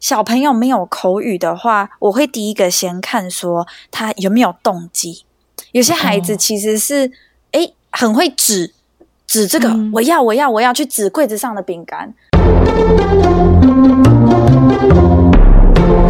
[0.00, 5.24] 小朋友没有口语的话，我会第一个先看说他有没有动机。
[5.72, 7.12] 有些孩子其实是
[7.52, 8.72] 哎、哦、很会指
[9.26, 12.14] 指这个，嗯、我要我要我要去指柜子上的饼干。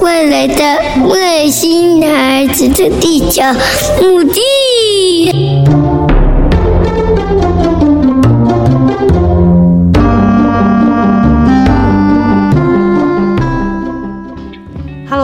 [0.01, 3.43] 未来的外星孩子的地球
[4.01, 6.00] 母地。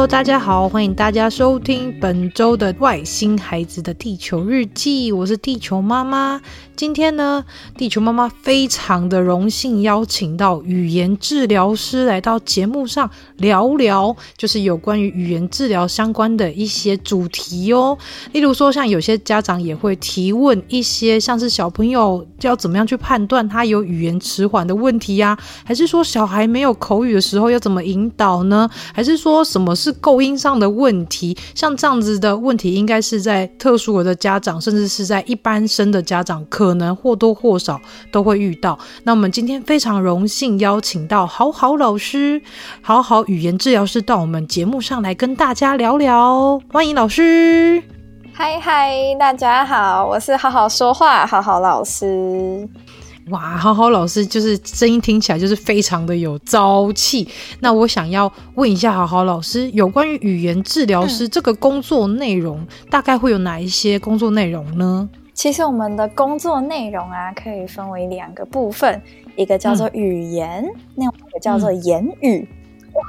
[0.09, 6.41] 大家好，欢迎大家收听本周的《外星孩子的地球日记》，我是地球妈妈。
[6.77, 7.45] 今天呢，
[7.77, 17.96] 地球妈妈非常的荣幸邀请到语言治疗师来到节目上聊聊，就是有关于语言治疗相关的一些主题哦。
[18.32, 25.37] 例如说，像有些家长也会提问一些，像是小朋友要怎么样去判断他有语言迟缓的问题呀？
[25.65, 28.68] 还是说小孩没有口语的时候要怎么引导呢？
[28.95, 31.36] 还是说什么是构音上的问题？
[31.55, 38.79] 像这样子的问题，应该是在特殊儿的家长，甚至是在一般生的家长可能或多或少都会遇到。
[39.04, 42.40] 那我们今天非常荣幸邀请到好好老师、
[42.80, 46.60] 好好语言治疗师到我们节目上来跟大家聊聊。
[46.71, 47.82] 欢迎老师！
[48.32, 52.68] 嗨嗨，大家好，我是好好说话好好老师。
[53.30, 57.27] 哇，好好老师就是声音听起来就是非常的有朝气。
[57.59, 65.09] 那我想要问一下，好好老师有关于语言治疗师这个工作内容，嗯、大概会有哪一些工作内容呢？
[65.34, 69.03] 其实我们的工作内容啊，可以分为两个部分，
[69.34, 72.49] 一个叫做语言，嗯、另外一个叫做言语。
[72.71, 73.03] 嗯、哇，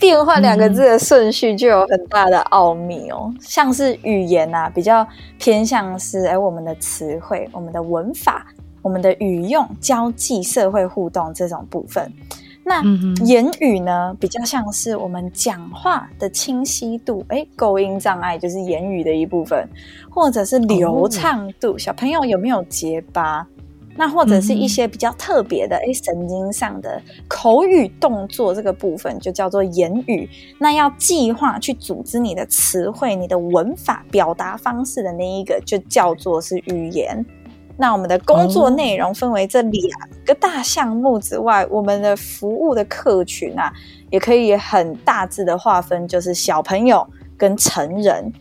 [0.00, 3.30] 变换两个字的顺序就有很大的奥秘哦。
[3.30, 5.06] 嗯、像是语言啊，比较
[5.38, 8.46] 偏向是哎我们的词汇、我们的文法、
[8.84, 12.12] 我们的语用、交际、社会互动这种部分。
[12.62, 12.82] 那
[13.24, 19.66] 言语呢，比较像是我们讲话的清晰度，诶，构音障碍就是言语的一部分，
[20.10, 23.46] 或者是流畅度，小朋友有没有结巴？
[23.96, 30.28] 那或者是一些比较特别的，诶，神经上的口语动作这个部分就叫做言语。
[30.58, 37.24] 那要计划去组织你的词汇、你的文法、表达方式的那一个，就叫做是语言。
[37.76, 43.72] 那我们的工作内容分为这两个大项目之外，我们的服务的客群啊，
[44.10, 48.32] 也可以很大致的划分，就是小朋友跟成人。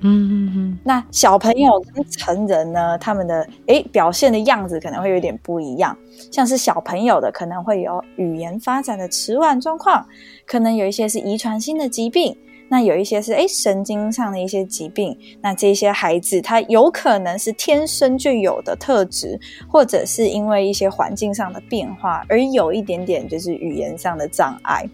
[0.00, 0.78] 嗯嗯嗯。
[0.84, 5.96] 那小朋友跟成人呢，他们的诶表现的样子可能会有点不一样，
[6.30, 10.06] 像是小朋友的可能会有语言发展的迟缓状况，
[10.46, 12.36] 可能有一些是遗传性的疾病。
[12.68, 19.38] 那有一些是诶神经上的一些疾病，那这些孩子他有可能是天生就有的特质，
[19.68, 24.84] 或者是因为一些环境上的变化而有一点点就是语言上的障碍。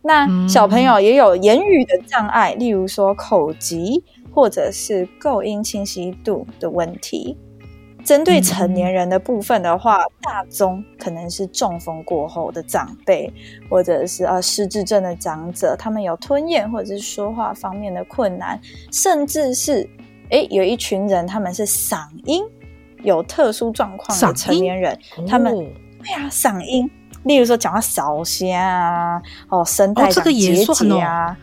[0.00, 4.02] 那小朋友也有言语的障碍，例如说口疾，
[4.32, 7.36] 或者是构音清晰度的问题。
[8.08, 13.30] 针对成年人的部分的话，嗯、大宗可能是中风过后的长辈，
[13.68, 18.58] 或者是呃失智症的长者，他们有吞咽或者是说话方面的困难，
[18.90, 19.86] 甚至是
[20.30, 22.42] 诶有一群人他们是嗓音
[23.02, 24.98] 有特殊状况的成年人，
[25.28, 26.90] 他们对呀嗓音，
[27.24, 29.20] 例如说讲话少些啊，
[29.50, 31.36] 哦声带结节啊，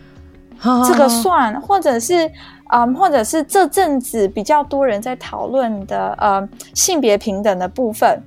[0.64, 2.32] 哦、这个算，哦、或者是。
[2.78, 8.22] 嗯，或者是这阵子比较多人在讨论的，呃，性别平等的部分。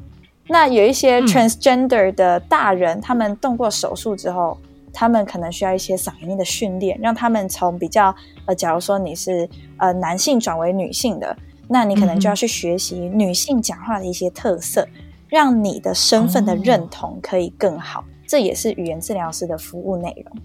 [0.47, 4.57] 那有一些 transgender 的大人，嗯、他们动过手术之后，
[4.91, 8.15] 他们可能需要一些嗓音的训练，让他们从比较，
[8.47, 11.37] 呃，假如说你是呃男性转为女性的，
[11.69, 18.01] 那你可能就要去学习女性讲话的一些特色，嗯、让你的身份的认同可以更好。
[18.01, 20.43] 哦、这也是语言治疗师的服务内容。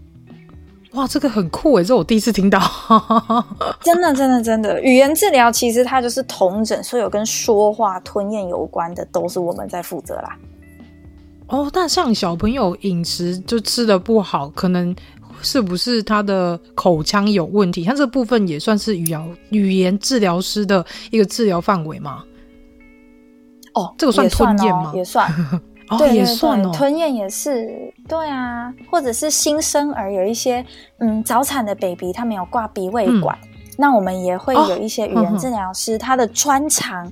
[0.94, 2.60] 哇，这个很酷诶，这我第一次听到。
[3.82, 10.38] 真的，真的，真的，语言治疗其实它就是同整所有跟说话、吞咽有关的，都是我们在负责啦。
[11.48, 14.96] 哦，那像小朋友饮食就吃的不好，可能
[15.42, 17.84] 是不是他的口腔有问题？
[17.84, 22.24] 像这部分也算是语言语言治疗师的一个治疗范围吗？
[23.74, 24.92] 哦，这个算吞咽吗？
[24.96, 25.28] 也算。
[25.28, 25.60] 对，
[25.98, 30.66] 对，对，也算哦，吞咽也是，对啊，或者是新生儿有一些，
[31.00, 37.12] 嗯，早产的 baby，他没有挂鼻胃管，嗯、那我们也会有一些语言治疗师，哦、他的专长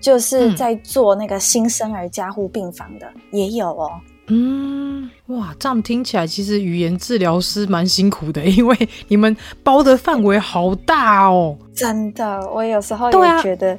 [0.00, 3.90] 就是在做那个新生儿加护病房的，嗯、也有哦。
[4.30, 8.76] 嗯，哇，这样听起来其实语言治疗师蛮辛苦的， 因为
[9.08, 11.56] 你们包的范围好大哦。
[11.74, 13.76] 真的，我有时候也觉得。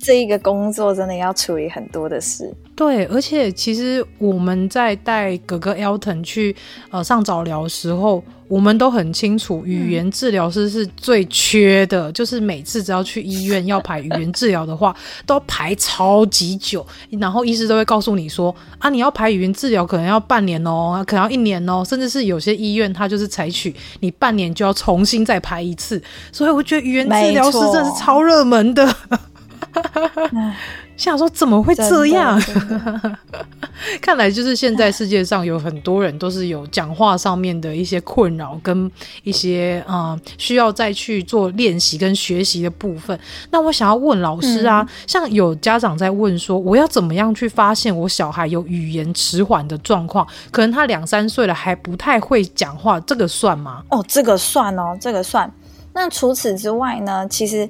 [0.00, 2.52] 这一个工作真的要处理很多的事。
[2.74, 6.56] 对，而且其实我们在带哥哥 Elton 去
[6.90, 12.10] 呃上早疗的时候，我们都很清楚，语言治疗师是最缺的。
[12.10, 16.86] 嗯、就是每次只要去医院要排语言治疗的话， 都要排超级久。
[17.10, 26.02] 然后医师都会告诉你说啊，你要排语言治疗可能要半年哦，可能要一年哦，甚至是有些医院它就是采取你半年就要重新再排一次。
[26.32, 28.96] 所以我觉得语言治疗师真的是超热门的。
[30.96, 32.40] 想说怎么会这样？
[34.02, 38.90] 看来就是现在世界上有很多人都是有讲话上面的一些困扰，跟
[39.22, 43.18] 一些啊、呃、需要再去做练习跟学习的部分。
[43.50, 50.26] 那我想要问老师啊，嗯、像有家长在问说，我要怎么样去发现我小孩有语言迟缓的状况？
[50.50, 53.82] 可能他两三岁了还不太会讲话，这个算吗？
[53.88, 55.50] 哦，这个算哦，这个算。
[55.92, 57.26] 那除此之外呢？
[57.28, 57.68] 其实，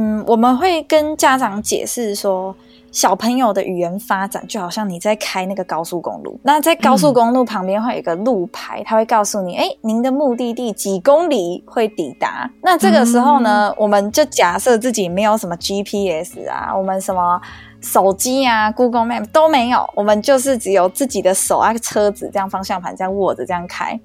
[0.00, 2.54] 嗯，我们会跟家长解释说。
[2.92, 12.50] 小朋友的语言发展就好像你在开那个高速公路，那在高速公路旁边会有一个路牌，它会告诉你，哎，您的目的地几公里会抵达。
[12.60, 17.40] 那这个时候呢，我们就假设自己没有什么 GPS 啊，我们什么
[17.80, 23.96] 手机啊、Google Map 都没有，我们就是只有自己的手啊、车子这样方向盘这样握着这样开。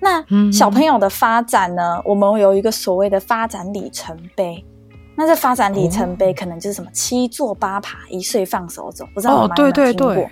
[0.00, 0.22] 那
[0.52, 4.62] 小朋友的发展呢，我们有一个所谓的发展里程碑。
[5.16, 9.64] 那这发展里程碑可能就是什么七坐八爬，一岁放手走，不知道有没有听过？
[9.64, 10.30] 哦，对对对，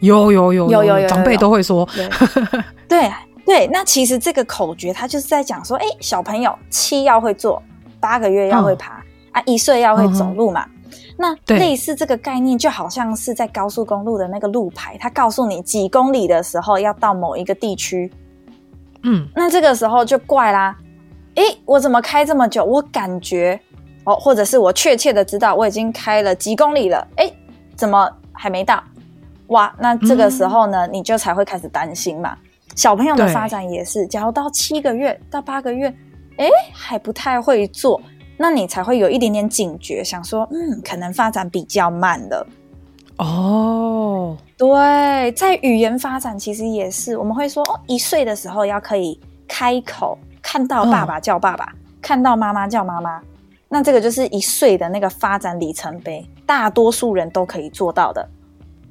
[0.00, 1.88] 有有有有有有，长辈都会说。
[2.88, 3.10] 对
[3.44, 7.60] 对，那其实这个口诀它就是在讲说，哎，小朋友七要会坐，
[7.98, 9.02] 八个月要会爬，哦、
[9.32, 10.64] 啊，一岁要会走路嘛。
[10.64, 18.08] 嗯、那类似这个概念，就好像是在高速公路的那个路牌，它告诉你几公里的时候要到某一个地区。
[19.02, 20.76] 嗯，那这个时候就怪啦，
[21.34, 22.64] 哎，我怎么开这么久？
[22.64, 23.60] 我感觉。
[24.04, 27.30] 哦，或者是我确切的知道我已经开了几公里了，哎，
[27.76, 28.82] 怎么还没到？
[29.48, 32.36] 哇，那这个时候呢，嗯、你就才会开始担心嘛。
[32.74, 35.94] 小朋友的发展也是，假如到七个月到八个月，
[36.38, 38.00] 哎，还不太会做，
[38.38, 42.46] 那你才会有一点点警觉，想说，嗯，可能发展比较慢了。
[43.18, 53.20] 哦，对，在语言发展其实也是，我们会说，哦，一岁的时候要可以开口，看到爸爸叫爸爸，嗯、看到妈妈叫妈妈。
[53.74, 58.28] 那这个就是一岁的那个发展里程碑，大多数人都可以做到的。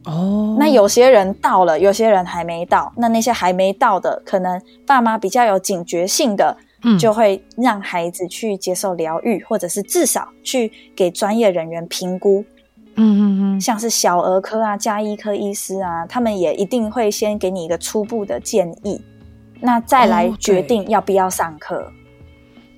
[0.06, 0.57] 哦，oh.
[0.57, 2.92] 那有些人到了，有些人还没到。
[2.98, 12.44] 那那些还没到的，可能爸妈比较有警觉性的，嗯，就会让孩子去接受疗愈，或者是至少去给专业人员评估。
[12.95, 13.22] 嗯嗯
[13.57, 19.00] 嗯，像是小儿科啊、加医科医师啊，他们也一定会先给你一个初步的建议，
[19.60, 21.75] 那再来决定要不要上课。
[21.75, 22.00] Oh,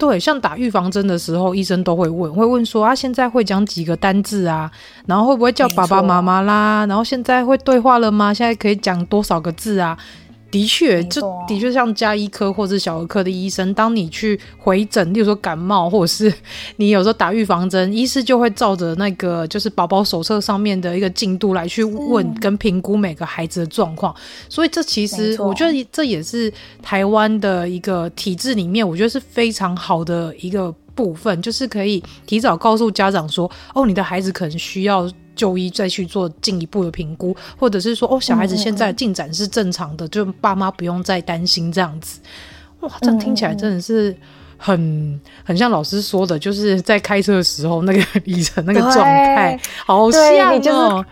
[0.03, 4.69] 对，像打预防针的时候，医生都会问，会问说啊，现在会讲几个单字啊？
[5.05, 6.85] 然后会不会叫爸爸妈妈啦？
[6.87, 8.33] 然后现在会对话了吗？
[8.33, 9.97] 现在可以讲多少个字啊？
[10.53, 16.31] 的确，就的确像加医科或者小儿科的医生，当你去回诊，例如说感冒，或者是
[16.75, 24.13] 你有时候打预防针，医师就会照着那个就是宝宝手册上面的一个进度来去问跟评估每个孩子的状况。
[24.47, 26.53] 所以这其实我觉得这也是
[26.83, 35.11] 台湾的一个体制里面，我觉得是非常好的一个部分，就是可以提早告诉家长说，哦，你的孩子可能需要。
[35.35, 42.19] 就医再去做进一步的评估，或者是说哦，小孩子现在进展是正常的，嗯、就爸妈不用再担心这样子。
[42.81, 44.15] 哇，这样听起来真的是
[44.57, 44.77] 很、
[45.13, 50.21] 嗯、很像老师说的，就是在开车的时候那个 里程那个状态，好像
[50.51, 51.05] 哦，就是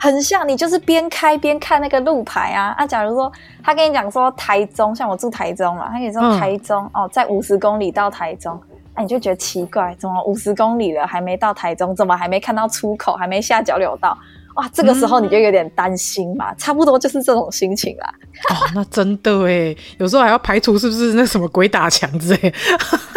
[0.00, 2.86] 很像你就是边开边看那个路牌啊啊！
[2.86, 3.32] 假如说
[3.64, 8.56] 他跟你讲说台中，像我住台中嘛，他跟你说台中、嗯、哦，在五十公里到台中。
[9.00, 11.94] 你就觉得奇怪，怎么五十公里了还没到台中？
[11.94, 13.14] 怎么还没看到出口？
[13.14, 14.16] 还没下交流道？
[14.56, 18.12] 哇，这个时候你就有点担心嘛，嗯、差不多就是这种心情啦。
[18.50, 22.38] 哦，那真的哎，有时候还要排除是不是那什么鬼打墙之类。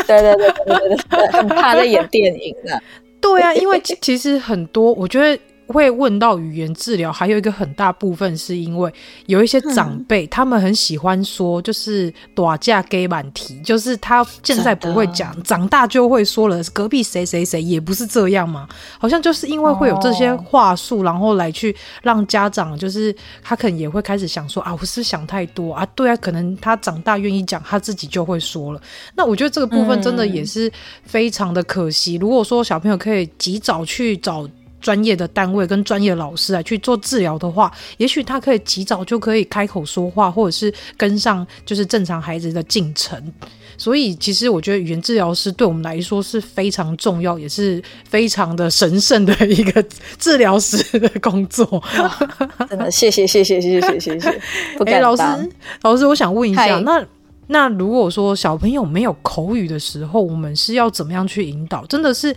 [0.06, 2.82] 对对对对对对，很怕在演电影的。
[3.20, 5.42] 对啊，因为其实很多，我觉得。
[5.72, 8.94] 会问到语言治疗，还有一个很大部分是因为
[9.28, 16.62] 有一些长辈，嗯、他们很喜欢说，就是“打架给满题”，就是他现在不会讲，长大就会说了。
[16.74, 18.68] 隔壁谁谁谁也不是这样嘛，
[19.00, 28.82] 好像就是因为会有这些话术，哦、然后来去让家长，就是他可能也会开始想说啊，我是想太多啊，对啊，可能他长大愿意讲，他自己就会说了。
[29.16, 30.72] 那我觉得这个部分真的也是
[31.04, 32.18] 非常的可惜。
[32.18, 34.48] 嗯、如果说小朋友可以及早去找。
[34.82, 43.32] 专业的单位跟专业老师来去做治疗的话，也许他可以及早就可以开口说话，或者是跟上就是正常孩子的进程。
[43.78, 49.84] 所以，其实我觉得语言治疗师对我们来说是非常重要，也是非常的神圣的一个
[50.20, 51.82] 治疗师的工作。
[52.70, 54.42] 真的，谢谢，谢谢，谢谢，谢谢。
[54.78, 55.02] 不敢当。
[55.02, 55.50] 老师，
[55.82, 57.04] 老师，我想问一下，那
[57.48, 61.84] 那如果说小朋友没有口语的时候，我们是要怎么样去引导？
[61.88, 62.36] 真的是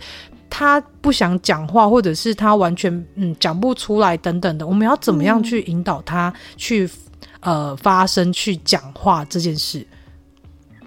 [0.57, 6.89] 他不想讲话，或者是他完全嗯讲不出来等等的，我们要怎么样去引导他去、
[7.41, 9.85] 嗯、呃发声、去讲话这件事？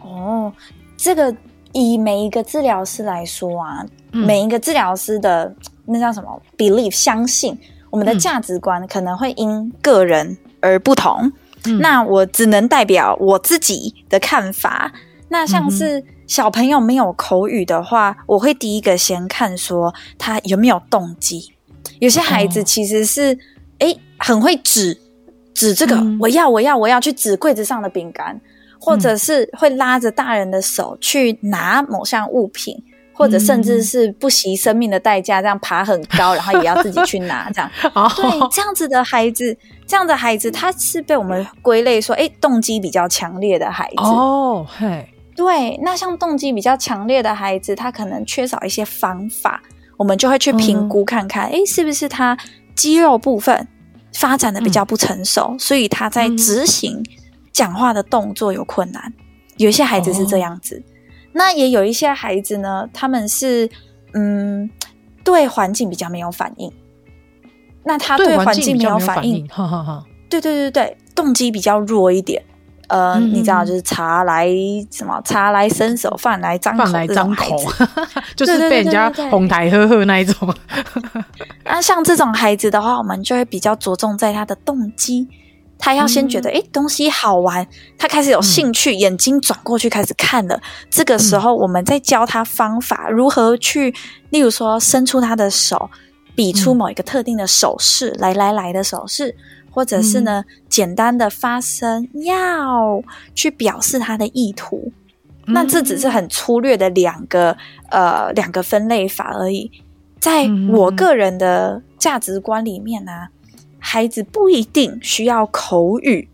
[0.00, 0.50] 哦，
[0.96, 1.37] 这个
[1.75, 7.54] 以每一个治疗师来说啊，嗯、每一个治疗师的那叫什么 belief 相信
[7.90, 11.30] 我们的价值观可能会因个人而不同。
[11.66, 14.90] 嗯、那我只能代表我自己的看法。
[15.28, 21.52] 那像是小朋友没有口语的话，嗯、我会第一个先看说他有没有动机。
[22.00, 23.38] 有些孩子其实是
[23.78, 24.99] 哎、哦、很会指
[25.54, 28.40] 指这个，嗯、我要我要我要去指柜子上的饼干。
[28.80, 37.68] 或者是会拉着大人的手去拿某项物品，嗯、或者甚至是不惜生命的代价这样爬很高，然后也要自己去拿这样。
[37.82, 39.54] 对，这样子的孩子，
[39.85, 43.97] 这样的孩子，他是被我们归类说，哎，动机比较强烈的孩子。
[43.97, 49.62] 哦，嘿，对，那像动机比较强烈的孩子，他可能缺少一些方法，
[49.97, 52.37] 我们就会去评估看看，哎、嗯，是不是他
[52.75, 53.68] 肌肉部分
[54.12, 57.00] 发展的比较不成熟，嗯、所以他在执行。
[57.52, 59.12] 讲话的动作有困难，
[59.57, 60.83] 有一些孩子是这样子，哦、
[61.35, 63.71] 那也有一些孩子呢，他们是
[64.14, 64.68] 嗯，
[65.23, 66.73] 对环境比较没有反应。
[67.85, 70.04] 那他对环境没有反应，哈哈哈。
[70.28, 72.42] 对对对对，动机比较弱一点。
[72.88, 74.49] 呃，嗯、你知道，就是茶来
[74.90, 75.21] 什么？
[75.25, 77.57] 茶来伸手，饭来张口，饭来张口，
[78.35, 80.54] 就是被人家哄抬呵呵那一种。
[81.64, 85.28] 那像这种孩子的话，我们就会比较着重在他的动机。
[85.80, 87.64] 他要先觉得，哎、嗯，东西好玩，
[87.97, 90.61] 他开始有兴趣，嗯、眼睛转过去开始看了。
[90.90, 93.95] 这个时候，我们再教他方法，嗯、如何去，
[94.30, 95.88] 例如说，伸出他的手，
[96.35, 99.33] 比出某一个特定的手势，嗯、来来来的手势，
[99.70, 103.02] 或者是呢，嗯、简单的发声，要
[103.34, 104.92] 去表示他的意图。
[105.46, 107.56] 嗯、那这只是很粗略的两个，
[107.90, 109.70] 呃，两个分类法而已。
[110.20, 113.28] 在我个人的价值观里面呢、啊。
[113.80, 116.28] 孩子不一定需要口语，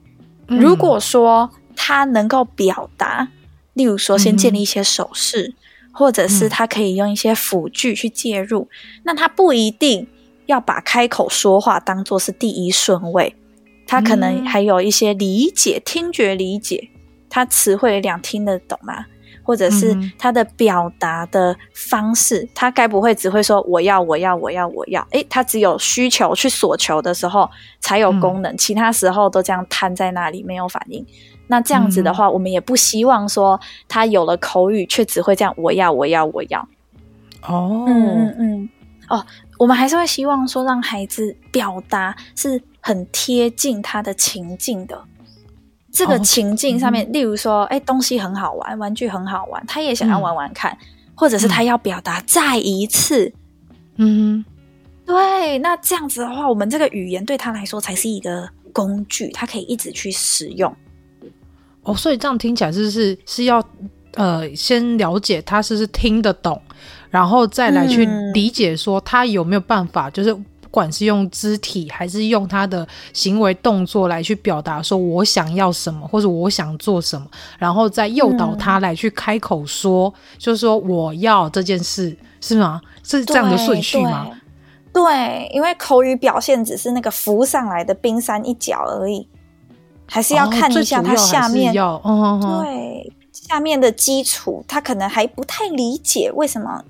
[0.47, 3.29] 如果说他能够表达，
[3.75, 5.55] 例如说先建立一些手势，嗯、
[5.93, 10.09] 或者是他可以用一些辅具去介入，嗯、那他不一定
[10.47, 13.35] 要把开口说话当做是第一顺位，
[13.87, 16.91] 他可能还有一些理解、听觉理解，
[17.29, 19.07] 他词汇量听得懂吗？
[19.47, 25.07] 或者是他的表达的方式，嗯、他该不会只会说我要我要我要我要？
[25.11, 31.05] 诶，他只有需求去索求的时候才有功能，嗯、其他时候都这样瘫在那里没有反应。
[31.49, 36.67] 那这样子的话，嗯、我们也不希望说他有了口语却只会这样我要我要我要。
[37.47, 38.69] 哦，嗯嗯嗯，
[39.11, 39.27] 哦，
[39.59, 45.05] 我们还是会希望说让孩子表达是很贴近他的情境的。
[45.93, 50.79] 这个情境上面，例如说，哎，东西很好玩，玩具很好玩，他也想要玩玩看，嗯、
[51.15, 53.33] 或者是他要表达再一次，
[53.95, 54.45] 嗯，
[55.07, 60.75] 对，那这样子的话，我们这个语言对他来说才是一个工具，他可以一直去使用。
[61.85, 63.65] 哦，所以这样听起来是是是要
[64.15, 66.61] 呃，先了解他是不是听得懂，
[67.15, 68.05] 然后再来去
[68.35, 70.37] 理解说他有没有办法，就是。
[70.75, 77.25] 不管是用肢体还是用他的行为动作来去表达，说我想要什么或者我想做什么，
[77.61, 82.81] 然后再诱导他来去开口说，嗯、就是说我要这件事，是吗？
[83.05, 84.27] 是这样的顺序吗？
[84.93, 89.29] 对，因为口语表现只是那个浮上来的冰山一角而已，
[90.07, 96.83] 还是要看一下他下面，对下面的基础，他可能还不太理解为什么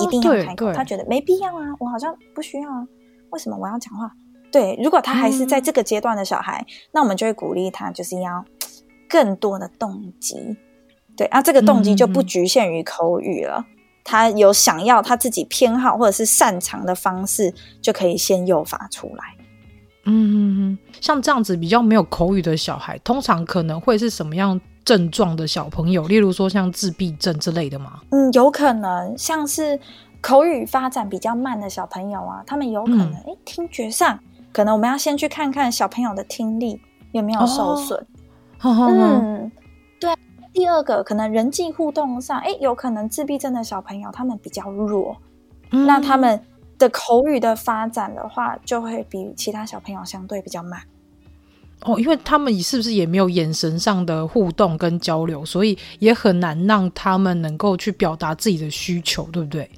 [0.00, 2.86] 一定要开口，哦、他觉得没必要啊，我好像不需要啊。
[3.30, 4.10] 为什么我要讲话？
[4.50, 8.44] 对，如果他还是在这个阶段的小孩，嗯、那我们就会鼓励他，就是要
[9.08, 10.36] 更多的动机。
[11.16, 13.58] 对啊，这个动机就不局限于口语了。
[13.58, 13.64] 嗯、
[14.04, 19.24] 他有想要他自己偏好或者是擅长的方式，就可以先诱发出来。
[20.04, 26.06] 嗯，像这样子比较没有口语的小孩，通常可能会是什么样症状的小朋友？
[26.06, 28.00] 例如说像自闭症之类的吗？
[28.10, 29.78] 嗯，有可能像是。
[30.24, 34.16] 口语发展比较慢的小朋友啊，他们有可能诶、嗯欸，听觉上
[34.52, 37.98] 可能我们要先去看看小朋友的听力有没有受损。
[38.60, 39.50] 哦、嗯，
[39.98, 40.14] 对。
[40.52, 45.16] 第二个可能人际互动上，哎、欸，有可能自闭症的小朋友他们比较弱，
[45.72, 46.40] 嗯、那他们
[46.78, 50.80] 的口语的发展的话，就会比其他小朋友相对比较慢。
[51.84, 59.68] 哦，因为他们是不是也没有眼神上的互动跟交流，所以也很难让他们能够去表达自己的需求，对不对？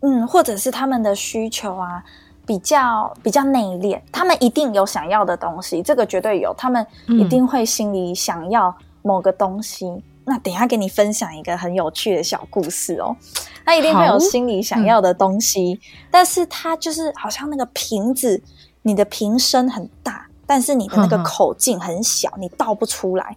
[0.00, 2.02] 嗯，或者是他们的需求啊，
[2.46, 9.86] 比较比较内敛，他们一定有想要的东西，这个绝对有，他们一定会心里想要某个东西。
[9.86, 13.16] 嗯、那等一下给你分享一个很有趣的小故事哦，
[13.64, 18.42] 他一定会有心里想要的东西，嗯、但是他就是好像那个瓶子，
[18.82, 20.26] 你的瓶身很大。
[20.50, 23.36] 但是你的那个口径很小，你倒不出来。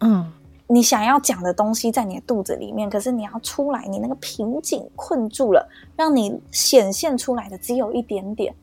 [0.00, 0.30] 嗯，
[0.66, 5.66] 你想要讲的东西在你的肚子里面，可是你要出来，你那个瓶颈困住了，
[5.96, 8.54] 让你显现出来的只有一点点。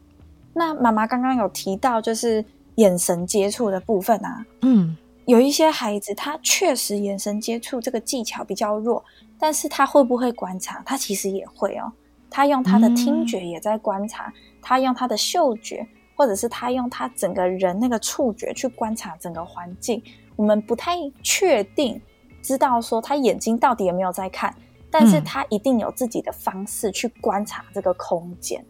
[0.53, 4.45] 那妈妈刚刚有提到，就是眼神接触的部分啊。
[4.61, 9.03] 嗯，有一些孩子他确实眼神接触这个技巧比较弱，
[9.39, 10.79] 但是他会不会观察？
[10.85, 11.91] 他其实也会哦。
[12.29, 15.87] 他用他的听觉也在观察，嗯、他用他的嗅觉。
[16.19, 20.03] 或者是他用他整个人那个触觉去观察整个环境，
[20.35, 21.99] 我们不太确定
[22.41, 24.53] 知道说他眼睛到底有没有在看，
[24.91, 28.61] 但是他一定有自己的方式去观察这个空间。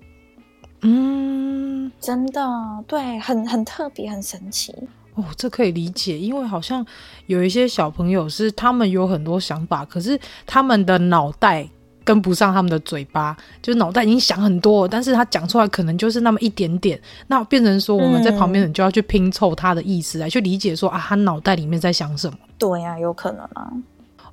[0.82, 2.48] 嗯，真的，
[2.86, 4.72] 对，很很特别，很神奇。
[5.16, 6.86] 哦，这可以理解，因为好像
[7.26, 11.68] 有一些小朋友是他们有很多想法，可是他们的脑袋。
[12.10, 22.36] 跟不上他们的嘴巴，就是脑袋已经想很多，但是他讲出来可能就是那么一点点，那变成说我们在旁边人就要去拼凑他的意思来、嗯、去理解说啊，他脑袋里面在想什么？
[22.58, 23.72] 对呀、啊，有可能啊。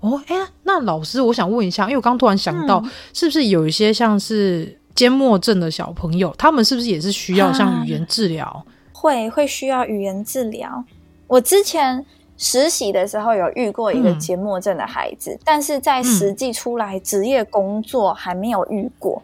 [0.00, 8.46] 哦，哎，那老师，我想问一下，因为我刚突然想到，嗯、是不是有一些像是缄默症的小朋友，他们是不是也是需要像语言治疗？
[8.46, 8.64] 啊、
[8.94, 10.82] 会会需要语言治疗？
[11.26, 12.06] 我之前。
[12.38, 19.22] 实习的时候有遇过一个缄默症的孩子，嗯、但是在实际出来职业工作还没有遇过。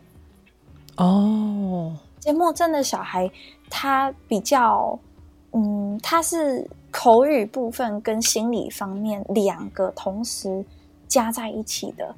[0.97, 3.31] 哦，缄默症的小孩
[3.69, 4.99] 他比较，
[5.53, 10.65] 嗯，他是口语部分跟心理方面两个同时
[11.09, 12.15] 加在一起的。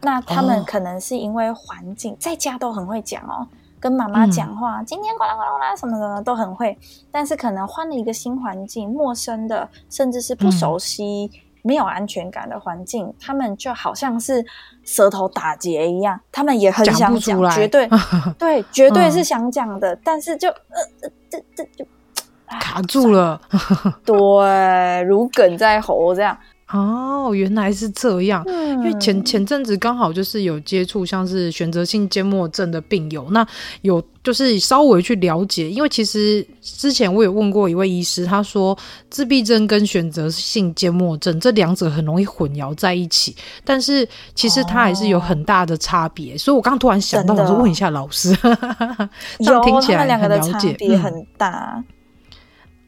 [0.00, 3.46] 那他们可能是因为环境，在家都很会讲哦。
[3.82, 6.78] 跟妈妈讲话，嗯、今天呱啦呱啦呱啦什么的都很会，
[7.10, 14.46] 但是可能换了一个新环境，陌生的，甚至是不熟悉、嗯、没有安全感的环境，他们就好像是
[14.84, 17.90] 舌头打结一样，他们也很想讲，绝对
[18.38, 21.84] 对，绝对是想讲的，嗯、但是就呃这这就
[22.60, 23.40] 卡住了，
[24.06, 26.38] 对，如梗在喉这样。
[26.72, 28.42] 哦，原来是这样。
[28.46, 33.46] 嗯、因为前前阵子刚好就是有接触像是选择性缄默症的病友，那
[33.82, 35.70] 有就是稍微去了解。
[35.70, 38.76] 因为其实之前我有问过一位医师，他说
[39.10, 46.34] 自闭症跟选择性缄默症这两者很容易混淆在一起，但是其实它还是有很大的差别。
[46.34, 48.34] 哦、所以我刚突然想到，我就问一下老师，
[49.44, 51.84] 这样听起来很了解，差别很大。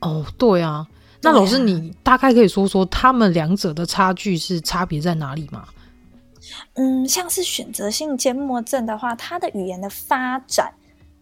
[0.01, 0.87] 嗯、哦，对啊。
[1.25, 5.65] 那老师，你大概可以说说他们两者的差距是差别在哪里吗？
[6.75, 10.71] 嗯，像是选择性缄默症的话，他的语言的发展、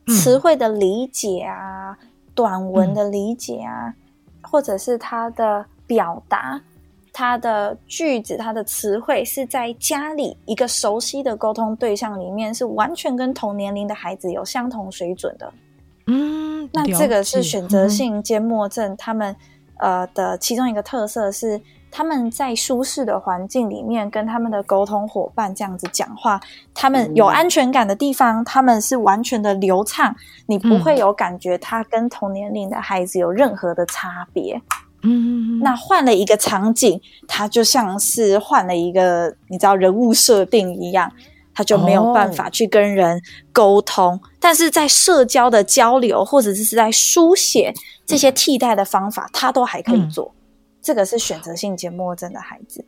[0.09, 3.95] 词汇的理解啊、嗯、短文的理解啊，嗯、
[4.43, 6.61] 或者是他的表达、
[7.13, 15.53] 他的句子、他的词汇，是在家里一个熟悉的沟通对象里面，是完全跟同年龄的孩子有相同水准的。
[16.09, 19.35] 嗯，那这个是选择性缄默症，他们。
[19.83, 26.41] 呃的其中一个特色是，他们在舒适的环境里面跟他们的沟通伙伴这样子讲话，
[26.73, 30.15] 他们有安全感的地方，他们是完全的流畅，
[30.47, 34.63] 你不会有感觉他跟同年龄的孩子有任何的差别。
[35.03, 41.13] 嗯，那换了一个场景，他就像是换了一个你知道人物设定一样。
[41.55, 43.21] 他就没有办法去跟人
[43.53, 47.75] 沟通，哦、但是在社交的交流或者是在书写
[48.07, 50.33] 这些替代的方法，他都还可以做。
[50.35, 50.39] 嗯、
[50.83, 52.85] 这个是选择性缄默症的孩子。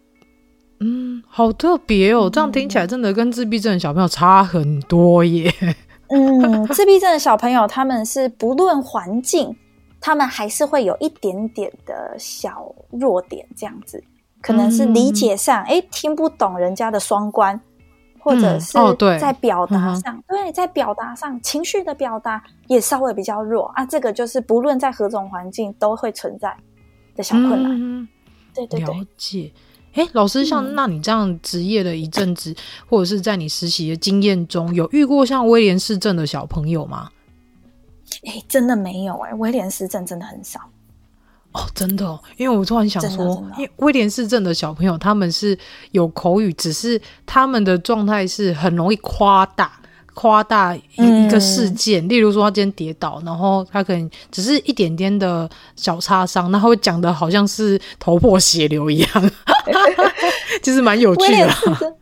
[0.81, 5.53] 嗯，好特别哦，这样听起来真的跟自闭症的小朋友差很多耶。
[6.09, 9.57] 嗯，自闭症的小朋友他们是不论环境，
[10.01, 14.03] 他们还是会有一点点的小弱点，这样子
[14.43, 17.59] 可能是理解上，哎、嗯，听不懂人家的双关。
[18.25, 18.73] 或者是
[19.21, 23.85] 在表达上，嗯哦、对，对，在表达上，情绪的表达也稍微比较弱啊。
[23.85, 26.57] 这个就是不论在何种环境都会存在
[27.15, 27.71] 的小困难。
[27.75, 28.09] 嗯、
[28.55, 29.53] 对对对，了解。
[29.93, 32.57] 哎，老师，像那你这样职业的一阵子，嗯、
[32.89, 37.11] 或者是在你实习的经验中，有遇过像威廉氏症的小朋友吗？
[38.27, 40.59] 哎，真的没有哎、欸，威廉氏症真的很少。
[41.55, 45.57] 哦，真的哦，因为我突然想说，因为威廉氏症的小朋友他们是
[45.93, 49.73] 有口语，只是他们的状态是很容易夸大，
[50.15, 59.31] 夸大一个事件，嗯、例如说他今天跌倒，然后他可能只是一点点的小擦伤，那他会讲的好像是头破血流一样，
[60.61, 61.97] 其 实蛮有趣的。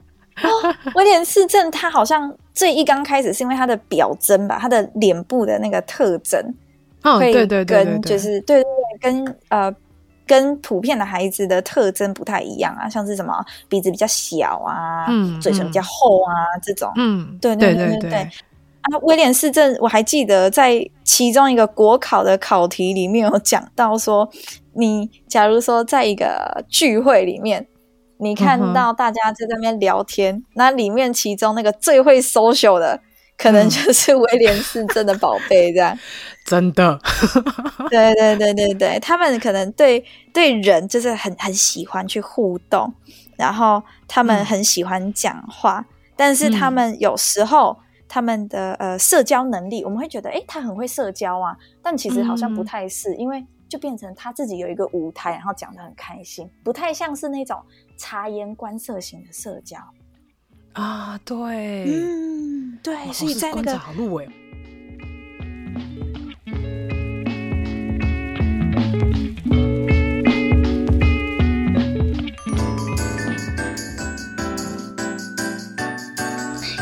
[0.95, 6.43] 威廉市政他好像最一刚开始是因为他的表征吧，他的脸部的那个特征，
[7.03, 9.75] 哦，对对对，对，跟就是对对对，跟呃。
[10.25, 18.19] 跟普遍的孩子的特征不太一样啊，像是什么鼻子比较小啊，嗯，嘴唇比较厚啊，嗯、这种，嗯，对对对对对。
[18.21, 24.27] 啊，威廉市政我还记得在其中一个国考的考题里面有讲到说，
[24.75, 27.67] 你假如说在一个聚会里面，
[28.19, 32.99] 你看到大家在那边聊天，嗯、那里面其中那个最会 social 的，
[33.43, 35.99] 可能就是威廉氏症的宝贝这样。
[36.47, 36.99] 真的，
[37.91, 42.93] 对对对对对，他们可能对对人就是很很喜欢去互动，
[43.37, 47.79] 然后他们很喜欢讲话，嗯、但是他们有时候
[48.09, 57.57] 他们的呃社交能力，我们会觉得诶，他很会社交啊，但其实好像不太是，嗯、因为就变成他自己有一个舞台，然后讲的很开心，不太像是那种
[57.97, 59.79] 察言观色型的社交
[60.73, 61.19] 啊。
[61.25, 61.37] 对，
[61.87, 63.81] 嗯，对，所以在那个。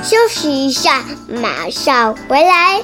[0.03, 1.05] 休息一下，
[1.41, 2.83] 马上回来。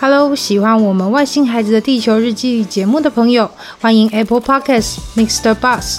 [0.00, 5.54] Hello，喜欢我们外星孩子的地球日记节目的朋友，欢迎 Apple Podcasts Mr.
[5.54, 5.98] Bus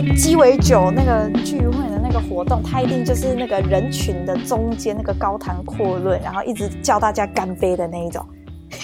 [0.00, 8.24] 鸡尾酒那个聚会的那个活动，他一定就是那个人群的中间那个高谈阔论，然后一直叫大家干杯的那一种。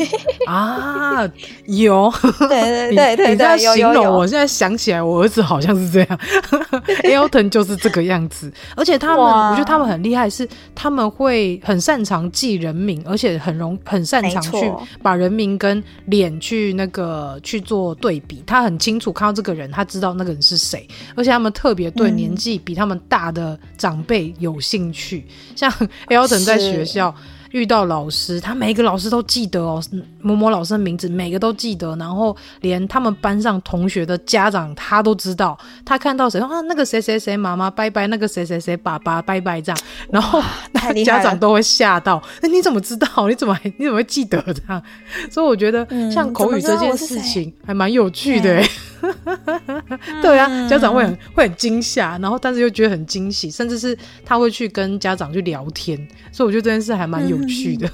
[0.47, 1.29] 啊，
[1.67, 2.13] 有，
[2.49, 6.19] 对对对 对，你在形容，我现在想起来，我儿子好像是这样，
[7.05, 25.73] Elton 就是这个样子，而且他们，我觉得他们很厉害，是他们会很擅长记人名，而且很容很擅长去把人名跟脸去那个去做对比，他很清楚看到这个人，他知道那个人是谁，而且他们特别对年纪比他们大的长辈有兴趣，嗯、像
[26.09, 27.15] Elton 在学校。
[27.53, 29.83] 遇到老师，他每个老师都记得哦，
[30.21, 35.59] 某某老师的名字每个都记得，然后连他们班上同学的家长他都知道。
[35.85, 39.79] 他看到谁啊，那个谁谁谁妈妈拜拜，那个谁谁谁爸爸拜拜这样，
[40.11, 42.23] 然后那家长都会吓到。
[42.41, 43.29] 那你怎么知道？
[43.29, 44.83] 你怎么你怎么会记得这样？
[45.31, 48.69] 所以我觉得像口语这件事情还蛮有趣的哎。
[50.23, 55.97] 对啊，家长会很会很惊吓，然后但是又觉得很惊喜，甚至是他会去跟家长去聊天。
[56.33, 57.43] 所以我觉得这件事还蛮有。
[57.43, 57.91] 趣的，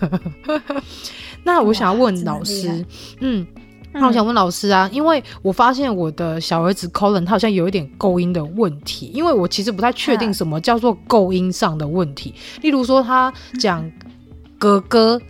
[1.43, 2.85] 那我想要问老师，
[3.21, 3.45] 嗯，
[3.93, 13.91] 那我想问老师啊，因为我发现我的小儿子 Colin 他好像有一点构音的问题，因为我其实不太确定什么叫做构音上的问题，例如说他讲
[14.59, 15.21] 哥哥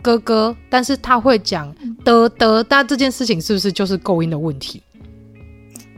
[0.00, 4.80] 哥哥，但是他会讲的的，但这件事情是不是就是构音的问题？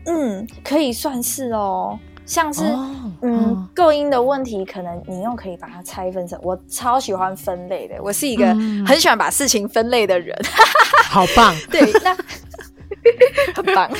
[0.09, 1.99] 嗯，可以算是哦。
[2.25, 6.39] 像是、哦、嗯，构音的问题，可能你又可以把它拆分成。
[6.43, 8.47] 我超喜欢分类的，我是一个
[8.87, 10.37] 很喜欢把事情分类的人。
[10.39, 10.45] 嗯、
[11.09, 12.15] 好棒，对，那
[13.57, 13.91] 很棒，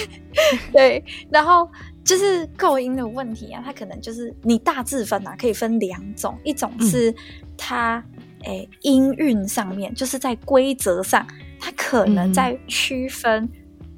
[0.71, 1.03] 对。
[1.31, 1.67] 然后
[2.05, 7.15] 就是构音的问题啊，它可能就是你大致分啊，可以分两种，一种是
[7.57, 8.05] 它
[8.45, 11.27] 诶、嗯欸、音韵上面，就是在规则上，
[11.59, 13.49] 它可能在区分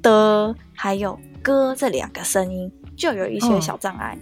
[0.01, 2.71] 的还有歌这两个声音。
[2.97, 4.15] 就有一些小障碍，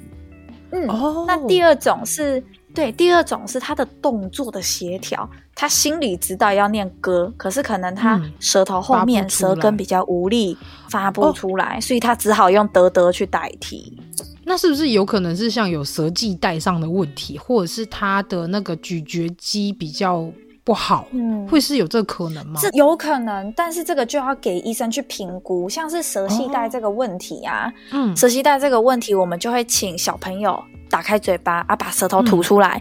[0.71, 2.41] 嗯，嗯哦、那第二种是
[2.73, 10.58] 对，第二种是他的动作的协调，他心里知道要念歌，可是可能他舌头后面、嗯、舌根比较无力，
[10.89, 13.99] 发不出来，哦、所以他只好用得得去代替。
[14.45, 20.32] 那是不是有可能是像有舌系带上的问题，或者是他的那个咀嚼肌比较？
[20.69, 22.60] 不好，嗯，会是有这个可能吗？
[22.62, 25.67] 这有可能，但是这个就要给医生去评估。
[25.67, 32.79] 像是舌系带这个问题啊，哦、嗯，舌系带这个问题，我们就会请小朋友打开嘴巴啊，把舌头吐出来，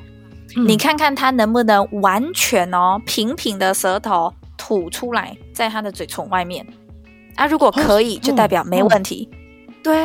[0.55, 6.67] 嗯、你看看他能不能完全哦平平的舌头吐出来，在他的嘴唇外面。
[7.37, 9.27] 啊，如果可以，就代表没问题。
[9.83, 10.05] 对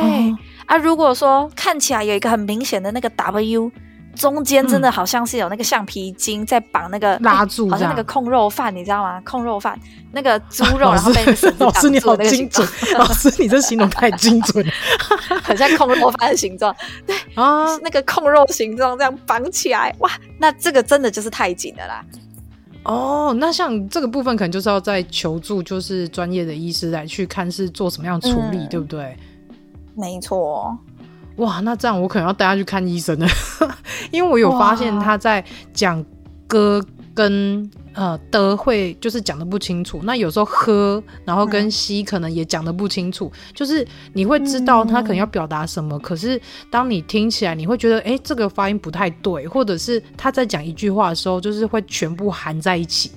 [0.64, 3.70] 啊，如果说看起来有一个很明显的那个 W。
[4.14, 9.20] 中间真的好像是有那个橡皮筋在绑那个拉住，好像那个控肉饭，你知道吗？
[9.22, 9.78] 控肉饭
[10.12, 11.64] 那个猪肉，然后被绳子绑住。
[11.64, 14.72] 老师你好精准，老师你这形容太精准了，
[15.42, 16.74] 很像控肉饭的形状。
[17.06, 22.04] 对啊，那个控肉形状这样绑起来，哇，那这个真的就是太紧了啦。
[22.84, 29.16] 哦，那像这个部分可能就是要再求助，就是专业的医师来去看是做什么样的处理，嗯、对不对？
[29.96, 30.76] 没错。
[31.36, 33.26] 哇，那这样我可能要带他去看医生了，
[34.12, 36.04] 因为我有发现他在讲
[36.46, 36.80] 歌
[37.12, 53.10] 跟呃的会就是讲的不清楚，那有时候喝然后跟吸可能也讲的不清楚，嗯、就是你会知道他可能要表达什么，嗯、可是当你听起来你会觉得哎、欸、这个发音不太对，或者是他在讲一句话的时候就是会全部含在一起。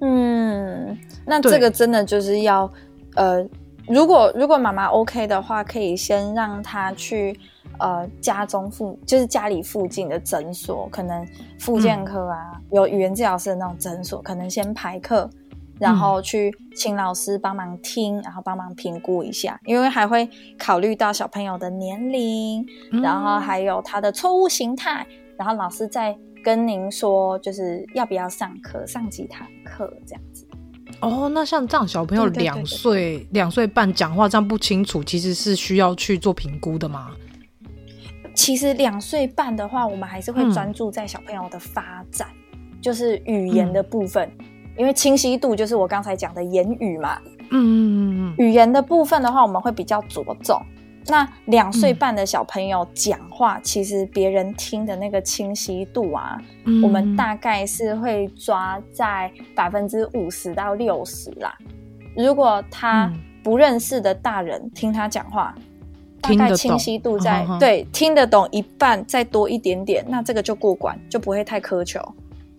[0.00, 2.70] 嗯，那这个真的就是要
[3.14, 3.42] 呃。
[3.86, 7.38] 如果如果妈妈 OK 的话，可以先让他去
[7.78, 11.26] 呃家中附，就是家里附近的诊所，可能
[11.58, 15.28] 复健科啊，嗯、有语言治疗师的那种诊所，可能先排课，
[15.78, 22.64] 然后去请老师帮忙听，然后帮忙评估一下，因为还会考虑到小朋友的年龄，
[23.02, 30.46] 然后还有他的错误形态，然后老师再跟您说，就是要不要上课，上几堂课这样子。
[31.04, 37.10] 哦，那像这样小朋友两岁两岁半讲话这样不清楚，其实是需要去做评估的吗？
[38.34, 44.44] 其实两岁半的话，我们还是会专注在小朋友的发展，嗯、就是语言的部分，嗯、
[44.78, 47.18] 因为清晰度就是我刚才讲的言语嘛。
[47.50, 50.60] 嗯嗯嗯嗯，语言的部分的话，我们会比较着重。
[51.06, 61.54] 那两岁半的小朋友讲话，嗯、其实别人听的那个清晰度啊，嗯、我们大概是会抓在百分之五十到六十啦。
[62.16, 63.12] 如果他
[63.42, 65.62] 不认识的大人听他讲话，嗯、
[66.22, 72.00] 大概清晰度在听对听得懂一半再多一点点，那这个就过关，就不会太苛求。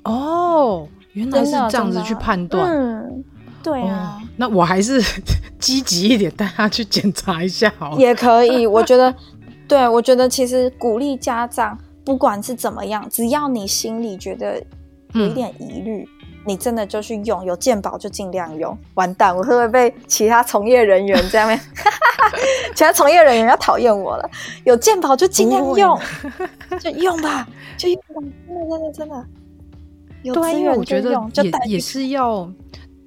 [0.04, 2.70] 哦，原来是这样子去判断。
[2.70, 3.24] 嗯，
[3.66, 4.20] 对啊。
[4.22, 5.04] 哦、那我还是。
[5.58, 7.98] 积极一点，带他去检查一下好了。
[7.98, 9.12] 也可以，我觉得，
[9.68, 14.62] 对，我觉得其实鼓励家长，不管是怎么样，只要你心里觉得
[15.14, 18.78] 有一点疑虑，嗯、你真的就去用，有鉴宝就尽量用。
[18.94, 21.50] 完蛋，我会不会被其他从业人员这样？
[22.76, 24.30] 其他从业人员要讨厌我了。
[24.66, 26.00] 有鉴宝就尽量用，
[26.80, 28.14] 就用吧，就用吧，
[28.48, 29.26] 真的真的真的。
[30.22, 31.10] 有资源就用，对，因为我觉得
[31.44, 32.48] 也也是要。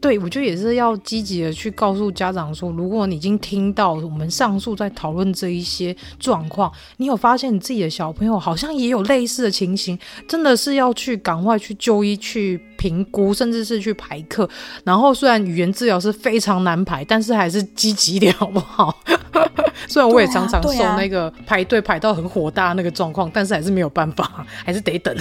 [0.01, 14.49] 对，我觉得也是要积极的去告诉家长说，如果你已经听到我们上述在讨论这一些状况，你有发现你自己的小朋友好像也有类似的情形，真的是要去赶快去就医、去评估，甚至是去排课。
[14.85, 18.97] 然后虽然语言治疗是非常难排，但是还是积极一点好不好？
[19.89, 25.17] 虽然我也常常受那个排队排到很火大那个状况，但是还是没有办法，还是得等。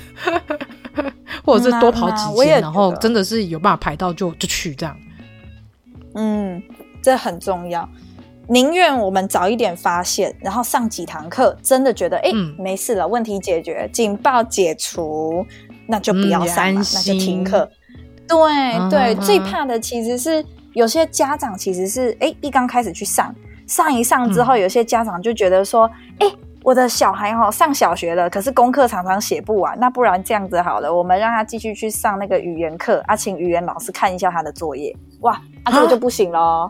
[1.48, 4.96] 或者是多跑几天，然后真的是有办法排到就就去这样。
[6.14, 6.62] 嗯，
[7.02, 7.88] 这很重要。
[8.50, 15.46] 宁愿我们早一点发现，然后上几堂课，真的觉得哎、嗯、没事了，问题解决，警报解除，
[15.88, 17.70] 那就不要上了，嗯、那就停课。
[18.28, 23.34] 对、啊、对，最怕的其实是有些家长其实是哎一刚开始去上，
[23.66, 26.28] 上一上之后，有些家长就觉得说哎。
[26.28, 29.80] 嗯我的小孩哈上小学了，可是功课常常写不完。
[29.80, 34.94] 那不然这样子好了，我们让他继续去上那个语言课啊，请语言老师看一下他的作业。
[35.22, 36.70] 哇，啊这个就不行喽。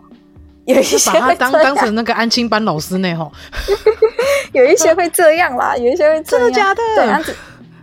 [0.66, 3.32] 有一些把他当当成那个安亲班老师呢吼。
[4.54, 6.42] 有一些会这样啦，有一些会这样。
[6.42, 6.84] 真的假的？
[7.24, 7.36] 对，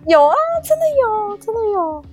[0.06, 2.04] 有啊，真的有，真的有，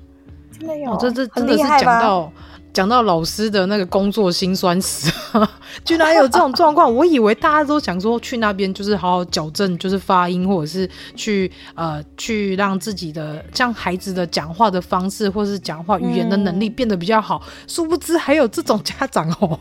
[0.57, 0.97] 真的有。
[0.97, 2.31] 这这真的是讲到。
[2.73, 5.11] 讲到老师的那个工作辛酸史，
[5.83, 6.93] 居然有这种状况！
[6.93, 17.41] 我以为大家都想说去那边就是好好矫正，就是发音，或者是去呃去让自己的像孩子的讲话的方式，或是讲话语言的能力变得比较好。
[17.45, 19.59] 嗯、殊不知还有这种家长哦，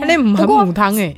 [0.00, 1.14] 那很母汤哎。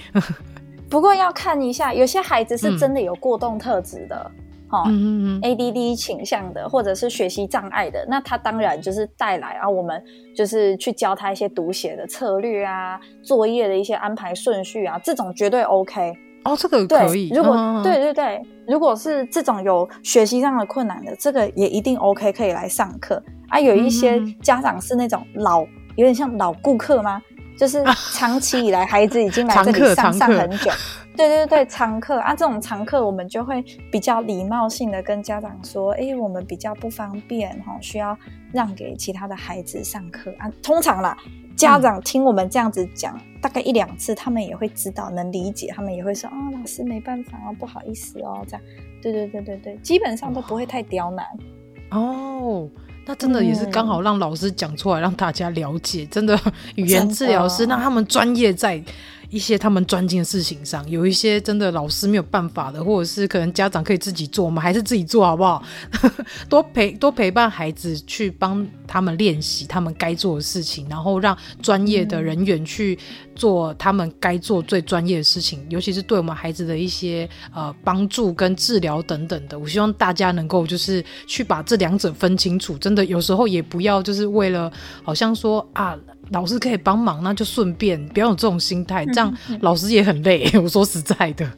[0.88, 4.30] 不过要看一下，有些孩子是真的有过动特质的。
[4.35, 10.02] 嗯哦，嗯嗯 ADD 倾向的，或者是学习障碍的，那他当然就是带来啊，我们
[10.37, 16.14] 就是去教他一些读写的策略啊，作业的一些安排顺序啊，这种绝对 OK。
[16.44, 17.28] 哦，这个可以。
[17.35, 23.61] 如果、嗯、对对对，如果是这种有学习上的困难的，这个也一定 OK，可以来上课啊。
[23.61, 25.61] 有一些家长是那种老，
[25.96, 27.20] 有点像老顾客吗？
[27.59, 30.70] 就是长期以来孩子已经来这里 上上很久。
[31.16, 38.16] 对对对，常客啊，这种常客我们就会比较礼貌性的跟家长说，哎，我们比较不方便哈，需要
[38.53, 40.51] 让给其他的孩子上课啊。
[40.62, 41.14] 通常啦，
[41.57, 48.62] 家长听我们这样子讲，嗯、大概一两次，他们也会知道，能理解，他们也会说啊、哦，老师没办法哦，不好意思哦，这样。
[49.03, 51.27] 对对对对对，基本上都不会太刁难。
[51.90, 52.66] 哦，
[53.05, 56.38] 那真的也是刚好让老师讲出来，让大家了解，真的
[56.77, 58.83] 语言治疗师让他们专业在。
[59.30, 65.62] 一些他们专精的事情上，有一些真的老师没有办法的，或者是可能家长可以自己做，我们还是自己做好不好？
[66.50, 72.98] 多陪多陪伴孩子，去帮他们练习他们该做的事情，然后让专业的人员去
[73.36, 79.56] 做他们该做最专业的事情，尤其是对我们孩子的一些呃帮助跟治疗等等的。
[79.56, 84.72] 我希望大家能够就是去把这两者分清楚，真的有时候也不要就是为了
[85.04, 85.96] 好像说啊。
[86.30, 90.48] 老师可以帮忙，那就顺便，不要有这种心态，这样老师也很累。
[90.62, 91.50] 我说实在的，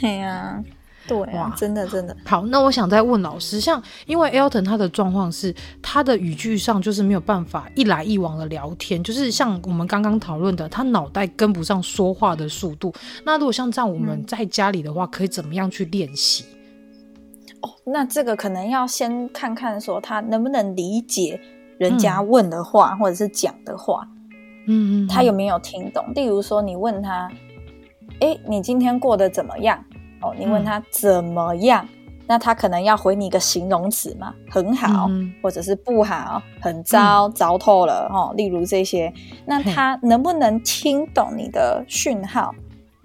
[0.00, 0.62] 对呀，
[1.06, 2.16] 对啊，真的真的。
[2.24, 12.92] 好，那我想再问老师，像因为 Elton 他的状况是，他的语句上就是没有办法一来一往的聊天，就是像我们刚刚讨论的，他脑袋跟不上说话的速度。
[13.24, 16.44] 那如果像这样，我们在家里的话，可以怎么样去练习？
[17.60, 21.40] 哦，那这个可能要先看看说他能不能理解。
[21.82, 24.06] 人家问的话，嗯、或者是讲的话，
[24.68, 26.04] 嗯，他有没有听懂？
[26.14, 27.28] 例如说，你问他，
[28.20, 29.84] 哎，你今天过得怎么样？
[30.20, 38.32] 哦，你问他怎么样，嗯、那他可能要回你一个形容词嘛，很好，嗯、或者是不好，很糟，嗯、糟透了哦。
[38.36, 39.12] 例如这些，
[39.44, 42.54] 那他能不能听懂你的讯号，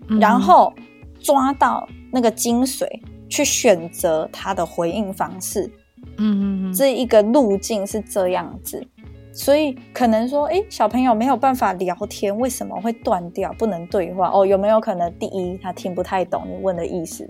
[0.10, 0.72] 嗯、然后
[1.20, 2.86] 抓到那个精髓，
[3.28, 5.68] 去选择他的回应方式？
[6.18, 8.86] 嗯这一个路径是这样子，
[9.32, 14.32] 所以可能说，诶，小朋友没有办法聊天，为什么会断掉，不能对话？
[14.34, 15.12] 哦，有没有可能？
[15.20, 17.30] 第一，他听不太懂你问的意思，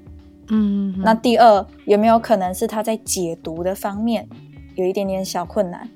[0.50, 4.28] 嗯，那第二，有没有可能是他在解读的方面
[4.76, 5.90] 有一点点小困难？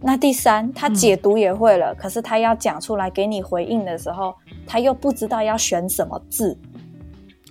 [0.00, 4.34] 那第三，他解读也会了，嗯、可是他要讲出来给你回应的时候，
[4.66, 6.58] 他又不知道要选什么字。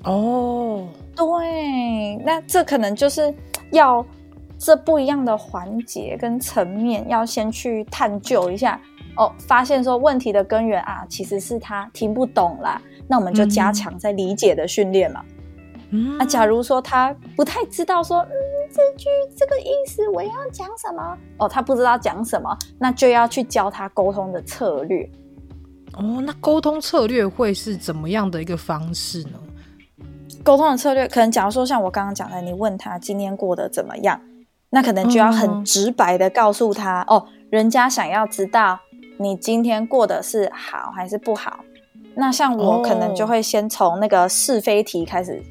[0.03, 3.33] 哦，对，那这可能就是
[3.71, 4.03] 要。
[4.63, 8.79] 这不一样的环节跟层面，要先去探究一下
[9.17, 9.33] 哦。
[9.39, 12.79] 发现说问题的根源啊，其实是他听不懂啦。
[13.07, 15.25] 那我们就加强在理解的训练嘛。
[15.89, 18.29] 嗯，那假如说他不太知道说，嗯，
[18.71, 21.17] 这句这个意思我要讲什么？
[21.39, 25.09] 哦，他不知道讲什么，那就要去教他沟通的策略。
[25.93, 29.39] 哦，那沟通策略会是怎么样的一个方式呢？
[30.43, 34.21] 沟通的策略可能，假如说像我刚刚讲的，你问他今天过得怎么样？
[34.71, 38.79] 那可能就要很直白的告诉他、嗯、哦，人家想要知道
[39.17, 41.59] 你今天过得是好还是不好。
[42.15, 45.43] 那像我可能就会先从那个是非题开始，哦、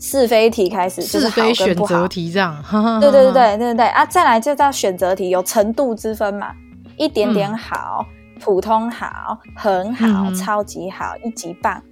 [0.00, 2.56] 是非题开始就是好跟不好，选择题这样。
[3.00, 6.52] 对对对对对对啊，再来就到选择题，有程度之分嘛，
[6.96, 11.82] 一点点好，嗯、普通好，很好，嗯、超级好，一级棒，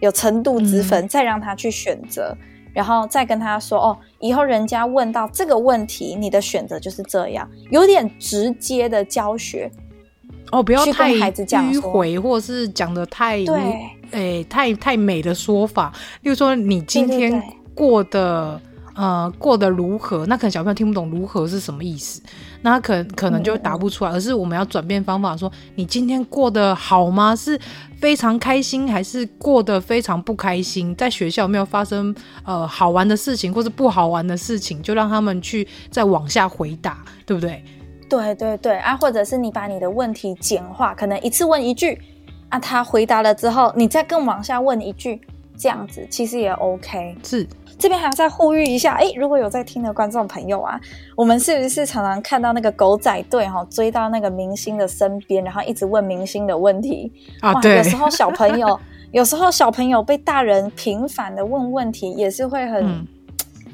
[0.00, 2.36] 有程度之分，嗯、再让他去选择。
[2.72, 9.70] 然后再跟他说哦，以后人家问到这个问题，你的选择就是这样，有点直接的教学
[10.52, 13.60] 哦，不要太迂回，或者是讲的太对，
[14.10, 15.92] 哎，太太美的说法。
[16.22, 17.42] 例如说，你今天
[17.74, 18.60] 过的
[18.94, 20.26] 呃过得如何？
[20.26, 22.20] 那可能小朋友听不懂“如何”是什么意思，
[22.62, 24.10] 那他可可能就答不出来。
[24.10, 27.34] 嗯、而是我们要转变方法说，说你今天过得好吗？
[27.34, 27.58] 是。
[28.00, 30.96] 非常开心还是过得非常不开心？
[30.96, 32.14] 在学校有没有发生
[32.46, 34.80] 呃好玩的事情，或是不好玩的事情？
[34.80, 37.62] 就让他们去再往下回答，对不对？
[38.08, 42.00] 对对对啊，或者是你把你的问题简化，可能一次问一句
[42.48, 45.20] 啊，他回答了之后，你再更往下问一句，
[45.58, 47.14] 这样子其实也 OK。
[47.22, 47.46] 是。
[47.80, 50.78] 这边还要再呼吁一下，哎，如果有在听的观众朋友啊，
[51.16, 57.54] 我们是不是常常看到那个狗仔队哈，追到那个明星的身边，然后一直问明星的问题啊？
[57.62, 58.78] 对，有时候小朋友，
[59.12, 63.06] 有时候小朋友被大人频繁的问问题，也是会很，嗯、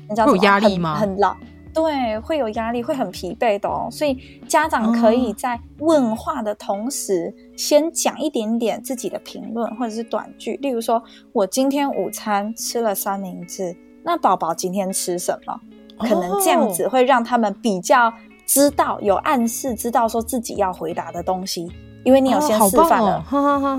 [0.09, 0.95] 你知道有压力吗？
[0.95, 1.37] 很，很老，
[1.75, 3.89] 对，会有压力，会很疲惫的哦。
[3.91, 4.17] 所以
[4.47, 13.77] 家长可以在问话的同时，嗯、先讲一点点自己的评论或者是短句，例如说我今天午餐吃了三明治。
[14.07, 15.61] 那宝宝今天吃什么？
[15.99, 18.13] 可能这样子会让他们比较
[18.47, 21.69] 知道有暗示知道说自己要回答的东西。
[22.05, 23.25] 因为你有先示范了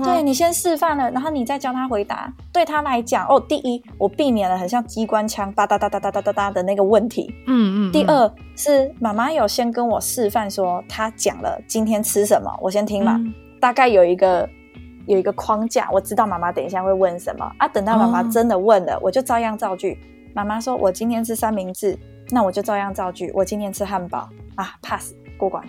[0.04, 2.30] 对你先示范了然后你再教他回答。
[2.52, 13.18] 对他来讲哦第一我避免了很像机关枪哒哒哒哒哒哒哒哒的那个问题嗯嗯第二是妈妈有先跟我示范说他讲了今天吃什么我先听嘛
[13.62, 14.46] 大概有一个
[15.06, 17.50] 有一个框架我知道妈妈等一下会问什么。
[17.56, 19.98] 啊等到妈妈真的问了我就照样造句
[20.38, 21.98] 妈妈说我今天吃三明治，
[22.30, 23.28] 那我就照样造句。
[23.34, 25.68] 我今天吃汉堡啊，pass 过关。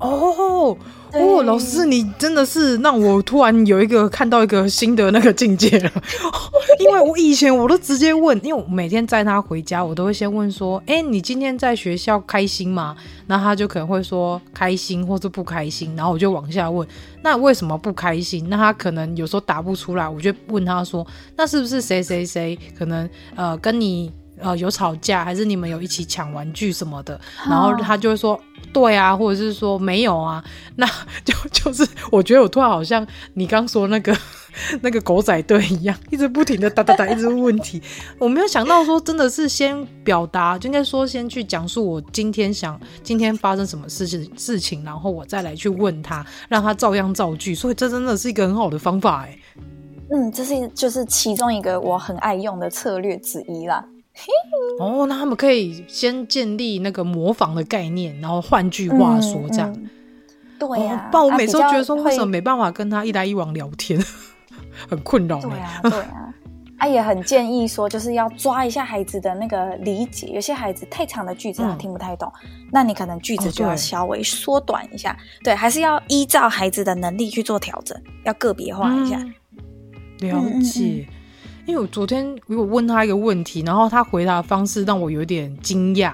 [0.00, 0.76] 哦
[1.12, 5.90] 哦，老师，你真的是让我突然有一个看到一个新的那个境界了。
[6.78, 12.96] 因为我以前我都直接问，因为我每天载他回家，我都会先问说：“哎，你今天在学校开心吗？”
[13.26, 16.86] 那他就可能会说开心或是不开心，然后我就往下问
[17.22, 21.04] ：“那为什么不开心？”那他可能有时候答不出来，我就问他说
[21.36, 24.12] ：“那是不是谁谁谁可能呃跟你？”
[24.42, 27.20] 呃，有吵架还是你们有一起抢玩具什么的？
[27.48, 28.38] 然后他就会说，
[28.72, 30.42] 对啊，或者是说没有啊，
[30.76, 30.86] 那
[31.24, 34.16] 就 就是我觉得我突然好像你刚说那个
[34.82, 37.80] 那个狗仔队一样，一直不停的哒哒哒，一直问问题。
[38.18, 47.54] 我没有想到说真的是先表达，就应该说先去讲述我今天想今天发生什么事情事情，然后我再来去问他，让他照样造句。
[47.54, 49.38] 所以这真的是一个很好的方法哎。
[50.12, 53.84] 嗯，这是就是其中一个我很爱用的策略之一啦。
[54.78, 59.72] 哦，那他们可以先建立那个模仿的概念，然后换句话说这样。
[59.72, 59.90] 嗯嗯、
[60.58, 63.98] 对呀、啊，但、哦、我每次都觉得说，为什么没办法跟他一来一往聊天，
[64.88, 65.40] 很困扰。
[65.40, 66.34] 对啊，对啊，
[66.78, 70.28] 啊也很建议说，就是要抓一下孩子的那个理解。
[70.28, 75.12] 有些孩子太长的句子他听不太懂，嗯、那你可能句子就要稍微缩短一下。
[75.12, 79.18] 哦、对，对，还是要依照孩子的能力去做调整，要个别化一下。
[79.18, 79.34] 嗯、
[80.20, 81.08] 了解。
[81.70, 86.12] 因为我昨天我有问他一个问题，然后他回答的方式让我有点惊讶。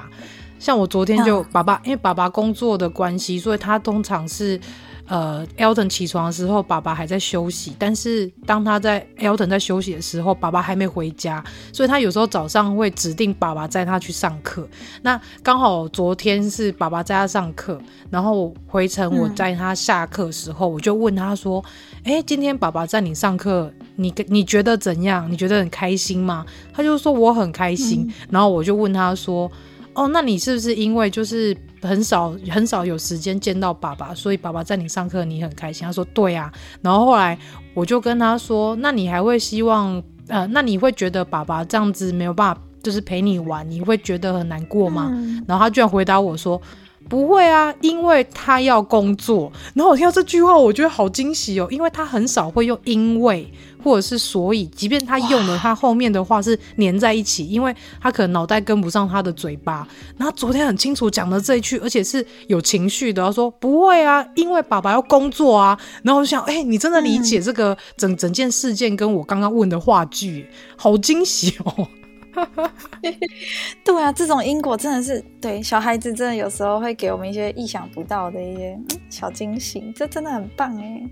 [0.59, 4.61] 像我昨天就爸爸，因为爸爸工作的关系，所以他通常是
[5.07, 7.75] 呃，Elton 起床的时候，爸爸还在休息。
[7.79, 11.43] 但是当他在 Elton 在休息的时候，爸爸还没回家，
[11.73, 14.69] 所以他有时候早上会指定爸爸载他去上课。
[15.01, 17.81] 那刚好昨天是爸爸载他上课，
[18.11, 21.65] 然后回程我载他下课的时候，我就问他说
[22.05, 25.31] ：“哎，今天爸爸载你上课？”你你觉得怎样？
[25.31, 26.45] 你觉得很开心吗？
[26.73, 29.51] 他就说我很开心，嗯、然后我就问他说
[29.95, 37.39] ：“哦，那你是不是因为就是很少很少有时间见到爸爸，所以爸爸在你上课你很开心？”他说：“对啊。”然后后来
[37.75, 46.61] 我就跟他说：“那你还会希望呃，那你会觉得爸爸这样子没有办法就是陪你玩，你会觉得很难过吗？”嗯、然后他居然回答我说。
[47.09, 49.53] 不会啊，因为他要工作。
[49.75, 53.49] 然后我听到这句话，我觉得好惊喜哦，因为他很少会用因为
[53.87, 59.87] 或者是所以，即便他用了，他后面的话是粘在一起，因为他可能脑袋跟不上他的嘴巴。
[60.17, 65.79] 然后昨天很清楚讲了这一句，而且是有情绪的，他说不会啊，因为爸爸要工作啊。
[66.03, 71.87] 然后我就想，哎，你真的理解这个整整件事件跟我刚刚问的话剧，好惊喜哦。
[73.85, 78.77] 对啊，这种因果真的是对小孩子，真的有时候会给我们一些意想不到的一些
[79.09, 81.09] 小惊喜，这真的很棒哎。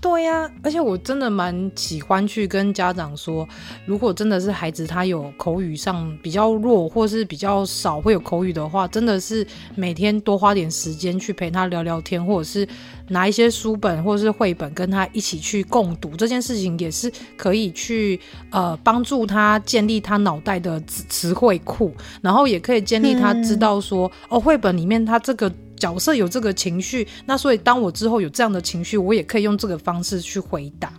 [0.00, 3.46] 对呀、而且我真的蛮喜欢去跟家长说，
[3.86, 12.66] 如果真的是孩子他有口语上比较弱，或是比较少会有口语的话，真的是每天多花点时间去陪他聊聊天，或者是
[13.08, 18.20] 拿一些书本或者是绘本跟他一起去共读，这件事情也是可以去
[18.50, 21.92] 呃帮助他建立他脑袋的词词汇库，
[22.22, 25.52] 然后也可以建立他知道说、哦，绘本里面他这个。
[25.76, 30.92] 角色有这个情绪，那所以当我之后有这样的情绪，我也可以用这个方式去回答，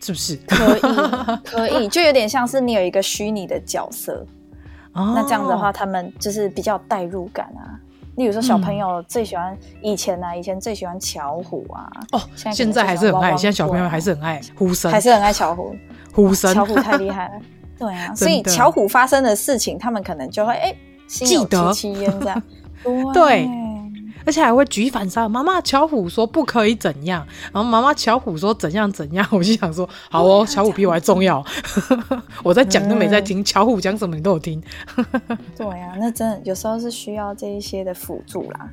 [0.00, 0.36] 是不是？
[0.46, 0.80] 可以，
[1.44, 4.26] 可以，就有点像是你有一个虚拟的角色，
[4.92, 7.80] 哦、那这样的话，他们就是比较代入感啊。
[8.16, 15.74] 例如说，小朋友最喜欢以前啊，以前最喜欢巧虎啊，哦，现在还是很爱，现在小朋友还是很爱虎神，还是很爱巧虎，
[16.14, 17.34] 虎神，巧虎太厉害了，
[17.76, 20.72] 对啊， 所以巧虎发生的事情，他们可能就会哎，
[21.08, 22.42] 记得戚戚焉这样，
[23.12, 23.48] 对。
[24.26, 31.44] 而且还会举反杀，妈妈巧虎说不可以怎样，然后妈妈巧虎说怎样怎样，我就想说好哦，巧虎比我还重要，
[32.42, 34.62] 我在讲都没在听，巧虎讲什么你都有听。
[35.56, 38.70] 对啊，那真的有时候是需要这一些的辅助啦。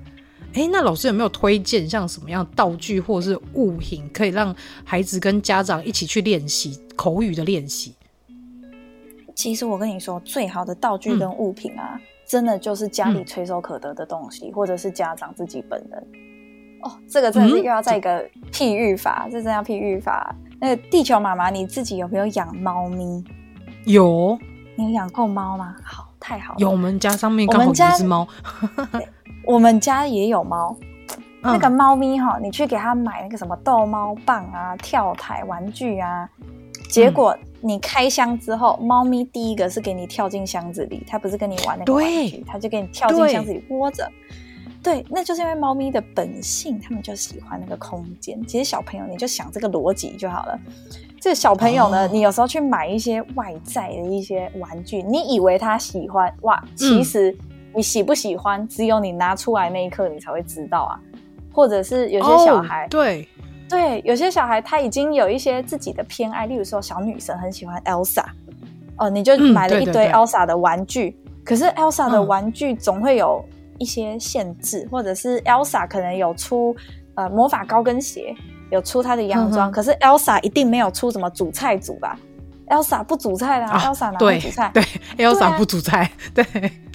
[0.53, 7.93] 哎，那老师有没有推荐像什么样道具或是物品，可以让孩子跟家长一起去练习口语的练习？
[9.33, 11.95] 其实我跟你说，最好的道具跟物品啊。
[11.95, 16.07] 嗯真的就是家里垂手可得的东西，嗯、或者是家长自己本人。
[16.81, 20.33] 哦，这个真的是又要再一个譬喻法，嗯、这真要譬喻法。
[20.57, 23.21] 那个地球妈妈，你自己有没有养猫咪？
[23.83, 24.39] 有，
[24.77, 25.75] 你有养过猫吗？
[25.83, 26.59] 好，太好了。
[26.61, 28.25] 有，我们家上面刚好有一只猫。
[29.45, 30.73] 我们家也有猫。
[30.79, 36.29] 嗯、那个猫咪哈，你去给它买那个什么逗猫棒啊、跳台玩具啊，
[36.91, 37.31] 结果。
[37.39, 44.03] 嗯你开箱之后，猫咪第一个是给你跳进箱子里，它不是跟你玩那个玩具，它就给你跳进箱子里窝着。
[44.81, 48.43] 对对，那就是因为猫咪的本性，他们就喜欢那个空间。
[48.47, 50.59] 其实小朋友，你就想这个逻辑就好了。
[51.19, 57.37] 这个小朋友呢，哦、你有时候去买一些外在的一些玩具，你以为他喜欢哇，其实
[57.75, 60.99] 你喜不喜欢，嗯、只有你拿出来那一刻，你才会知道啊。
[61.53, 63.27] 或者是有些小孩，哦、对
[63.71, 68.25] 对，有些小孩他已经有一些自己的偏爱，例如说小女生很喜欢 Elsa，
[68.97, 73.43] 哦，你就买了一堆 Elsa 的玩具，嗯、对对对，可是 Elsa 的玩具总会有
[73.79, 76.75] 一些限制，嗯、或者是 Elsa 可能有出
[77.15, 78.35] 呃魔法高跟鞋。
[78.71, 82.17] 有出她的洋装，嗯、可是 Elsa 一定没有出什么主菜组吧
[82.67, 84.71] ？Elsa 不煮菜啦、啊、，Elsa 哪会煮菜？
[84.73, 84.81] 对，
[85.17, 86.45] 对，Elsa 不煮菜，对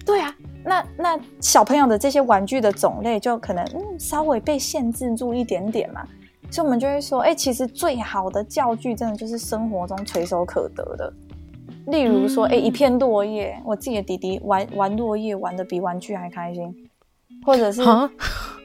[0.02, 0.34] 对啊。
[0.64, 6.02] 那那小朋友的这些玩具的种类就可能嗯稍微被限制住一点点嘛，
[6.50, 11.12] 所以我们就会说，哎、欸，其实最好的教具真的就是生活中垂手可得的，
[11.86, 16.74] 例如说，哎、一片落叶，我自己的弟弟玩玩落叶玩的比玩具还开心，
[17.44, 17.82] 或者是。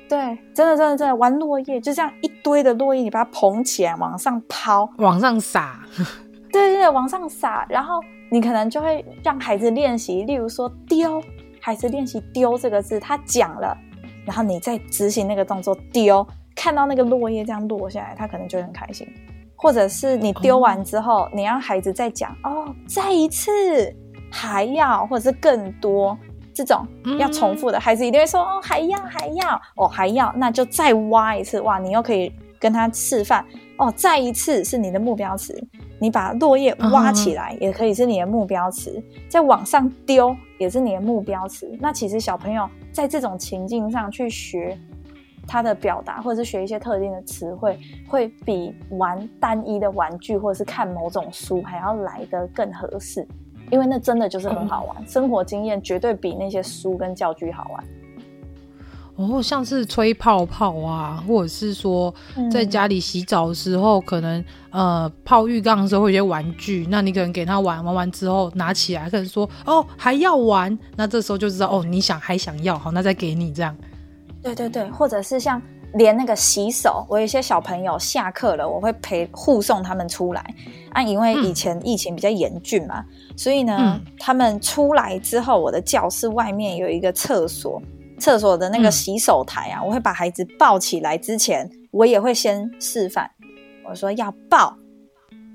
[0.10, 5.80] 对，真的真的真的玩落叶，就这样一堆的落叶，你把它捧起来往上抛，往上撒，
[6.52, 11.24] 对对对，往上撒，然后你可能就会让孩子练习，例如说丢，
[11.62, 13.74] 孩子练习丢这个字，他讲了，
[14.26, 19.08] 然后你再执行那个动作丢，看到那个落叶这样落下来，他可能就很开心，
[19.56, 23.52] 或者是你丢完之后，你让孩子再讲哦，再一次，
[24.32, 26.18] 还要，或者是更多。
[26.54, 26.86] 这种
[27.18, 31.80] 要重复的，孩子一定会说哦，还要还要哦，还要，那就再挖一次哇！
[31.80, 32.30] 你又可以
[32.60, 33.44] 跟他示范
[33.78, 35.58] 哦，再一次是你的目标词，
[35.98, 41.72] 你把落叶挖起来也可以是你的目标词，再往上丢也是你的目标词。
[41.80, 44.78] 那其实小朋友在这种情境上去学
[45.52, 47.78] 他的表达，或者是学一些特定的词汇，
[48.08, 53.28] 会比玩单一的玩具或者是看某种书还要来得更合适。
[53.70, 57.84] 因为那真的就是很好玩，嗯、生活经验绝对比那些书跟教具好玩。
[59.18, 62.14] 哦，像是吹泡泡啊，或者是说
[62.50, 73.76] 在家里洗澡的时候，嗯、可能呃泡浴缸的时候会有些玩具，那你可能给他玩，玩完之后拿起来，可能说哦还要玩，那这时候就知道哦你想还想要，好，那再给你这样。
[74.42, 75.62] 对对对，或者是像。
[75.96, 80.42] 连那个洗手，我有一些小朋友下课了，我会陪护送他们出来
[80.94, 81.04] 啊。
[81.04, 87.82] 因为以前疫情比较严峻嘛，嗯、所以呢，嗯、他们出来之后，我的教室外面有一个厕所，
[88.18, 93.30] 厕所的那个洗手台啊，嗯、我会把孩子抱起来之前，我也会先示范，
[93.90, 94.74] 我说要抱。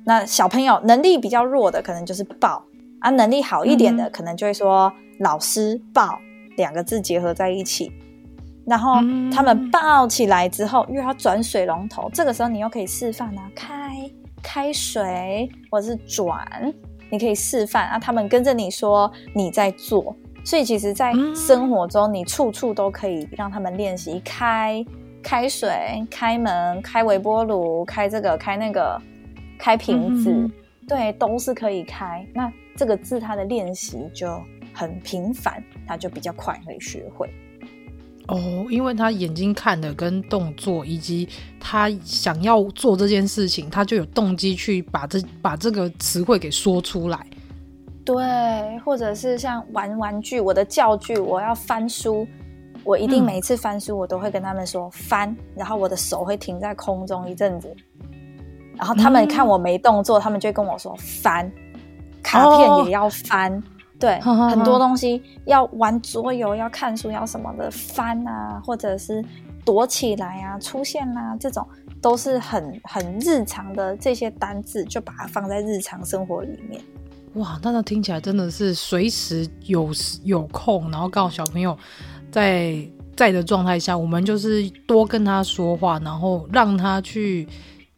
[0.04, 2.62] 那小朋友能力比较弱的，可能就是抱
[3.00, 6.18] 啊；能力好一点的，嗯、可能就会说老师抱
[6.58, 7.90] 两个字结合在一起。
[8.66, 8.96] 然后
[9.32, 12.10] 他们抱起来之后，又要转水龙头。
[12.12, 14.10] 这个时候你又可以示范啊，开
[14.42, 16.44] 开水，或者是转，
[17.08, 17.98] 你可以示范啊。
[17.98, 24.84] 他们跟着你说你在做，所以其实，在生活中你处处都可以让他们练习开
[25.22, 29.00] 开水、开门、开微波炉、开这个、开那个、
[29.58, 30.52] 开瓶子，嗯、
[30.88, 32.26] 对，都是可以开。
[32.34, 34.40] 那这个字它的练习就
[34.72, 37.28] 很频繁，它就比较快可以学会。
[38.28, 41.28] 哦，因为他眼睛看的跟动作，以及
[41.60, 47.24] 他想要做这件事情，他就有动机去把这把这个词汇给说出来。
[48.04, 48.16] 对，
[48.84, 52.26] 或者是像玩玩具，我的教具，我要翻书，
[52.82, 57.72] 我一定每次翻书，我都会跟他们说翻，嗯、然后我的手会停在空中一阵子，
[58.76, 61.48] 然后他们看我没动作，嗯、他们就会跟我说翻，
[62.22, 63.52] 卡片也要翻。
[63.56, 63.62] 哦
[63.98, 69.24] 对，很多东西要玩桌游，要看书，要什么的翻啊，或者是
[69.64, 71.66] 躲起来啊，出现啊，这种
[72.02, 76.80] 都是很很日常的这些单字，就把它放在日常生活里面。
[77.34, 79.90] 哇，那那听起来真的是随时有
[80.24, 81.76] 有空，然后告诉小朋友
[82.30, 82.76] 在
[83.16, 87.48] 在的状态下，我们就是多跟他说话，然后让他去。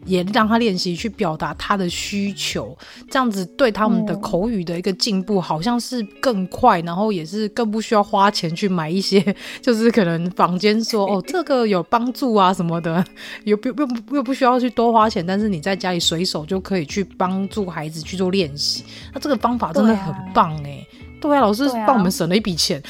[0.05, 2.77] 也让他练习去表达他的需求，
[3.11, 9.21] 这样子对他们的口语的一个进步，好像是更快，嗯、然后也是更不需要花钱去买一些，
[9.61, 13.05] 就是可能坊间说 哦这个有帮助啊什么的，
[13.45, 20.87] 又不又不又不需要去多花钱，但是你在家里随手就可以去帮助孩子去做练习，那这个方法真的很棒哎、欸，
[21.21, 22.81] 对啊，老师帮我们省了一笔钱，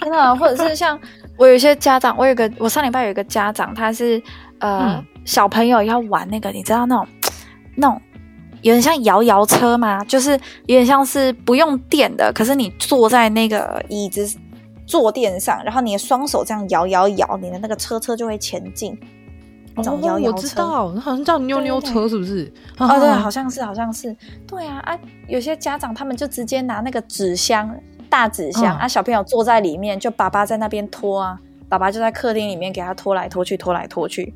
[0.00, 0.98] 真的、啊，或者是像
[1.36, 4.22] 我有一些家长，我有个我上礼拜有一个家长，他是
[4.58, 4.94] 呃。
[4.94, 7.06] 嗯小朋友要玩那个，你知道那种
[7.76, 8.00] 那种
[8.62, 10.02] 有点像摇摇车吗？
[10.04, 10.32] 就是
[10.66, 14.38] 有点像是不用电的，可是你坐在那个椅子
[14.86, 18.98] 坐垫上，然后你的双手这样摇摇摇，你的那个车车就会前进。
[19.76, 22.52] 哦摇摇车，我知道，好像叫扭扭车，是不是？
[22.78, 24.16] 哦，对， 好像是，好像是。
[24.46, 24.96] 对啊，啊，
[25.26, 27.74] 有些家长他们就直接拿那个纸箱，
[28.08, 31.36] 大纸箱、嗯、啊，小朋友坐在里面，就爸爸在那边拖啊。
[31.68, 34.32] 爸爸就在客厅里面给他拖来拖去，拖来拖去。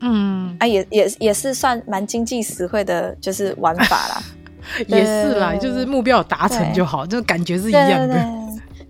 [0.00, 4.22] 嗯，啊，也也也是算蛮经济实惠的，就是玩法啦。
[4.86, 8.28] 也是啦，就是目标有达成就好，就感觉是一样的。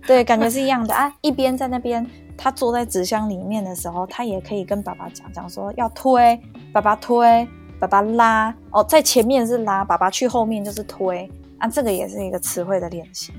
[0.06, 1.12] 对，感觉是一样的啊。
[1.20, 2.04] 一边在那边，
[2.36, 6.38] 他坐在纸箱里面的时候，他也可以跟爸爸讲讲说要推，
[6.72, 7.46] 爸爸推，
[7.78, 8.54] 爸爸拉。
[8.70, 11.68] 哦，在前面是拉，爸爸去后面就是推啊。
[11.68, 13.32] 这个也是一个词汇的练习。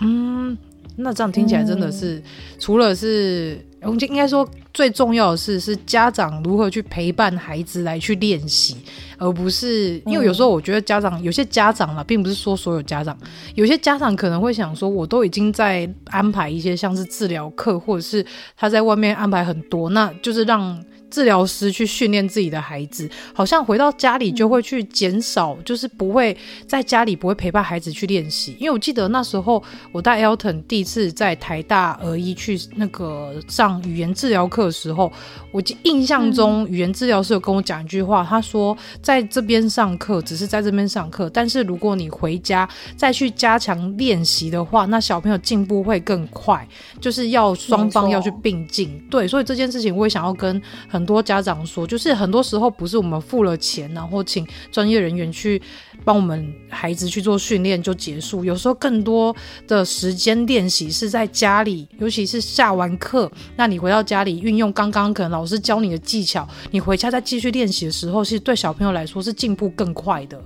[0.00, 0.56] 嗯，
[0.96, 2.22] 那这样听起来真的是，嗯、
[2.58, 3.64] 除了是。
[3.82, 8.76] 我们就应该说，最重要的是是家长如何去陪伴孩子来去练习，
[9.16, 13.16] 而不是因为有时候我觉得家长有些家长啦，并不是说所有家长，
[13.54, 18.24] 有些家长可能会想说，我都已经在安排一些像是治疗课，或者是
[18.56, 20.82] 他在外面安排很多，那就是让。
[21.10, 26.36] 治疗师去训练自己的孩子，好像回到家里就会去减少，就是不会
[26.66, 28.56] 在家里不会陪伴孩子去练习。
[28.58, 35.10] 因为我记得那时候我带 Elton 第一次在台大儿医去那个上语言治疗课的时候，
[35.50, 46.66] 我印象中语言治疗师有跟我讲一句话，他说在这边上课只是在这边上课，但是如果你回家再去加强练习的话，那小朋友进步会更快。
[47.00, 50.60] 就是要双方要去并进，对，所以这件事情我也想要跟。
[50.98, 55.62] 很多家长说，就是很多时候不是我们付了钱，然后请专业人员去
[56.04, 58.44] 帮我们孩子去做训练就结束。
[58.44, 59.34] 有时候更多
[59.68, 70.42] 的时间练习是在家里，尤其是下完课，那你回到家里运用刚刚可能老师教你的技巧，你回家再继续练习的时候，其实对小朋友来说是进步更快的。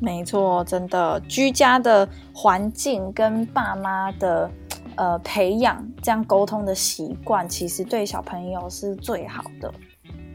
[0.00, 4.50] 没错，真的，居家的环境跟爸妈的。
[4.98, 9.72] 呃，培养这样沟通的习惯，其实对小朋友是最好的。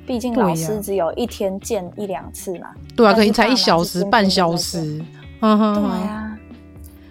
[0.07, 2.69] 毕竟老师只有一天见一两次嘛。
[2.95, 5.03] 对啊，可能才一小时、半小时。
[5.41, 6.37] 嗯哼，对呀，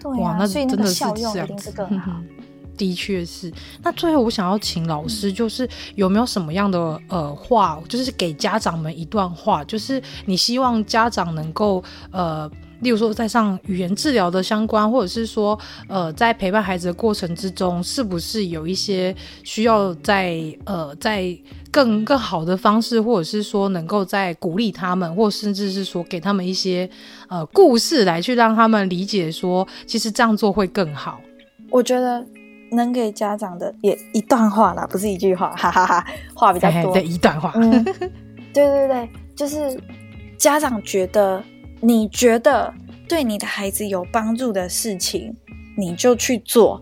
[0.00, 2.12] 对呀，那所以那个效用一定是更好。
[2.74, 3.52] 的确是。
[3.82, 12.50] 那最后我想要请老师，就是有没有什么样的呃话，就是给家长们一段话，就是你希望家长能够呃。
[12.82, 15.56] 例如说，在上语言治疗的相关，或者是说，
[15.88, 19.14] 呃，在陪伴孩子的过程之中，是不是有一些
[19.44, 21.32] 需要在呃，在
[21.70, 26.90] 更更好的方式，或者是说，能够在鼓励他们，或甚至是说，给他们一些
[27.28, 31.20] 呃故事来去让他们理解，说其实这样做会更好。
[31.70, 32.26] 我觉得
[32.72, 36.04] 能给家长的也一段话啦，不是一句话，哈哈哈，
[36.34, 37.52] 话比较多，对，一段话。
[37.54, 37.84] 嗯，
[38.52, 39.80] 对对对，就是
[40.36, 41.40] 家长觉得。
[41.84, 42.72] 你觉得
[43.08, 45.34] 对你的孩子有帮助的事情，
[45.76, 46.80] 你就去做。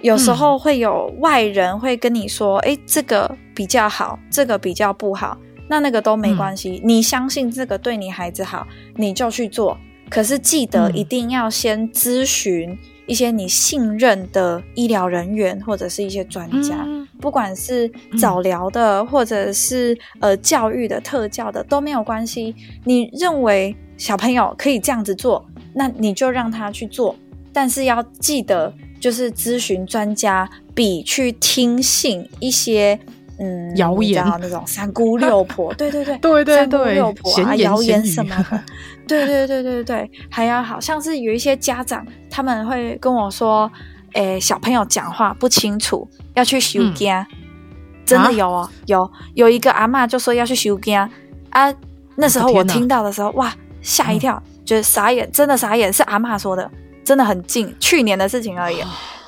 [0.00, 5.36] 有时候会有外人会跟你说：“哎、嗯，这个比较好，这个比较不好。”
[5.68, 6.80] 那那个都没关系。
[6.84, 8.64] 嗯、你相信这个对你孩子好，
[8.94, 9.76] 你就去做。
[10.08, 12.78] 可是记得一定要先咨询
[13.08, 22.54] 一些你信任的医疗人员或者是一些专家，嗯、不管是早疗的或者是呃教育的特教的都没有关系。
[22.84, 23.76] 你认为？
[23.98, 25.44] 小朋友可以这样子做，
[25.74, 27.14] 那你就让他去做，
[27.52, 32.98] 但是要记得，就是咨询专家比去听信一些
[33.38, 34.24] 嗯谣言。
[34.40, 38.62] 那种三姑六婆， 对对对对对对，三姑六婆啊谣言什么的，
[39.06, 43.70] 对对对对对，还要好像是有一些家长他们会跟我说，
[44.12, 47.26] 诶，小朋友讲话不清楚，要去收惊，嗯、
[48.06, 50.96] 真的有哦，啊、有有一个阿妈就说要去收惊。
[51.50, 51.74] 啊，
[52.16, 53.52] 那时候我听到的时候，哇！
[53.82, 56.70] 吓一跳，觉得、嗯、傻眼，真的傻眼，是阿妈说的，
[57.04, 58.82] 真的很近，去年的事情而已。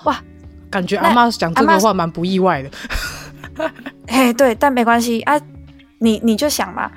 [0.05, 0.21] 哇，
[0.71, 2.71] 感觉阿妈讲这个话蛮不意外的。
[4.07, 5.41] 哎，对，但没关系啊，
[5.99, 6.91] 你你就想嘛，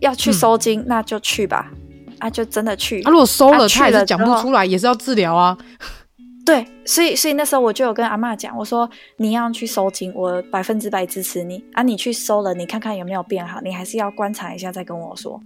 [0.00, 1.70] 要去收金，嗯、那就去吧，
[2.18, 3.02] 啊，就真的去。
[3.02, 5.56] 啊，如果收了，他也是讲不出来，也是要治疗啊。
[6.44, 15.38] 对，所以所以那时候我就有跟阿妈讲，我说你要去收金，我百分之百支持你啊，你去收了，你看看有没有变好，你还是要观察一下再跟我说。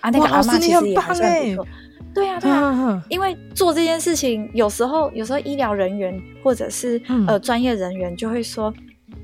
[0.00, 1.66] 啊，那个阿妈其实也还算不错。
[2.14, 8.72] 对啊，对啊，因为做这件事情，有时候有时候医疗人员或者是呃专业人员就会说，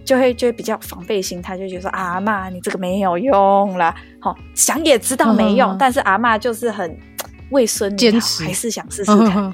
[0.05, 3.95] 就会就会比较防备心态，就觉得说阿妈你这个没有用啦。
[4.20, 6.97] 好，想也知道没用，但是阿妈就是很
[7.51, 9.53] 为孙坚持，还是想试试看。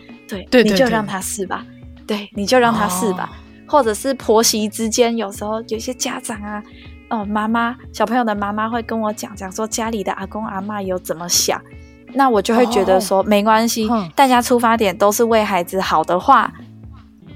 [0.51, 1.65] 对，你就让他试吧。
[2.07, 3.31] 对，你就让他试吧。
[3.67, 6.63] 或者是婆媳之间，有时候有些家长啊。
[7.11, 11.61] 哦，妈妈，小朋友的妈妈会跟我讲讲说家里的阿公阿妈有怎么想，
[12.15, 16.53] 那我就会觉得说、哦、没关系，嗯、大家出发点都是为孩子好的话，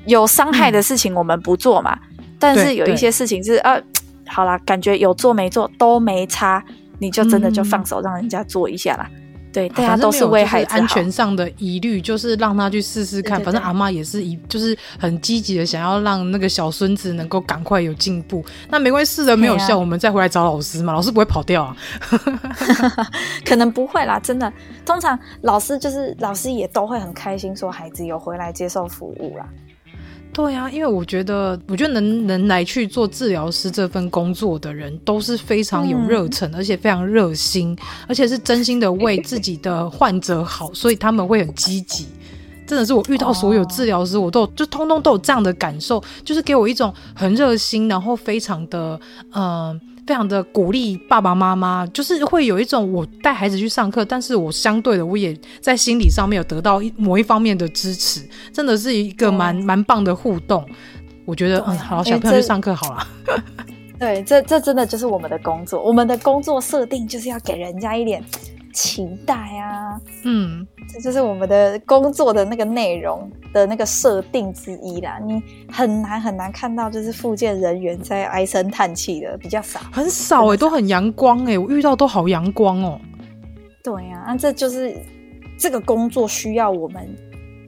[0.07, 1.99] 有伤害的事情我们不做嘛。
[2.19, 3.83] 嗯、但是有一些事情是呃，
[4.27, 6.65] 好啦，感觉有做没做都没差，
[7.01, 9.11] 你就真的就放手让人家做一下啦。
[9.55, 13.39] 对，大家都是为孩子安全上的疑虑，就是让他去试试看。
[13.39, 18.45] 对对对，反正阿妈也是一，就是很积极的想要让那个小孙子能够赶快有进步。
[18.69, 20.93] 那没关系，试了没有效，啊，我们再回来找老师嘛。
[20.93, 21.77] 老师不会跑掉啊？
[23.47, 24.53] 可能不会啦，真的。
[24.85, 29.47] 通常老师就是老师也都会很开心，说孩子有回来接受服务啦。
[30.35, 37.75] 对啊，因为我觉得，我觉得能能来去做治疗师这份工作的人，都是非常有热忱，嗯、而且非常热心，
[38.09, 42.09] 而且是真心的为自己的患者好，所以他们会很积极。
[42.67, 49.01] 真的是我遇到所有治疗师，我都就通通都有这样的感受，就是给我一种很热心，然后非常的
[49.33, 49.45] 嗯。
[49.45, 58.21] 呃非常的鼓励爸爸妈妈，就是会有一种我带孩子去上课，但是我相对的我也在心理上面有得到一某一方面的支持，
[58.53, 60.65] 真的是一个蛮蛮棒的互动。
[61.25, 63.07] 我觉得嗯，好，小朋友去上课好了。
[63.99, 68.23] 对，这这真的就是我们的工作，我们的工作设定就是要给人家一点。
[68.75, 75.19] 期待啊，嗯，这就是我们的工作的那个内容的那个设定之一啦。
[75.25, 83.01] 你很难很难看到，就是复健人员在唉声叹气的比较少，很少哎、欸，都很阳光哎、欸，我遇到都好阳光哦。
[83.83, 84.95] 对呀、啊，那这就是
[85.57, 87.09] 这个工作需要我们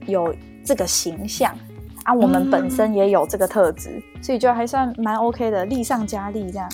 [0.07, 1.57] 有这个形象
[2.03, 6.69] 啊，我们本身也有这个特质、嗯，所以就还算蛮 OK 的，力上加力这样。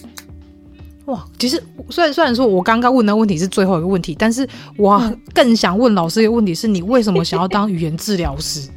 [1.06, 4.48] 哇，其实虽然虽然说我刚刚问的问题是最后一个问题，但是
[4.78, 5.02] 我
[5.34, 8.70] 更想问老师一个问题：是你为什么想要当语言治疗师？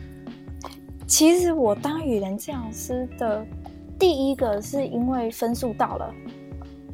[1.07, 3.47] 其实我当语言治疗师的
[3.97, 6.13] 第一个是因为分数到了、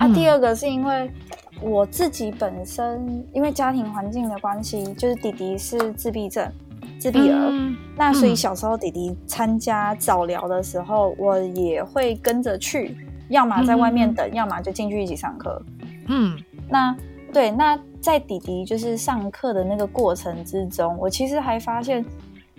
[0.00, 1.10] 嗯、啊，第二个是因为
[1.62, 6.46] 我自己本身因为家庭环境的关系，就是弟弟是自闭症
[6.98, 12.94] 自闭儿、嗯，那所以小时候弟弟参加早疗的时候，我也会跟着去。
[13.32, 15.60] 要么在外面等，嗯、要么就进去一起上课。
[16.06, 16.96] 嗯，那
[17.32, 22.04] 对，那在弟弟就是上课的那个过程之中，我其实还发现，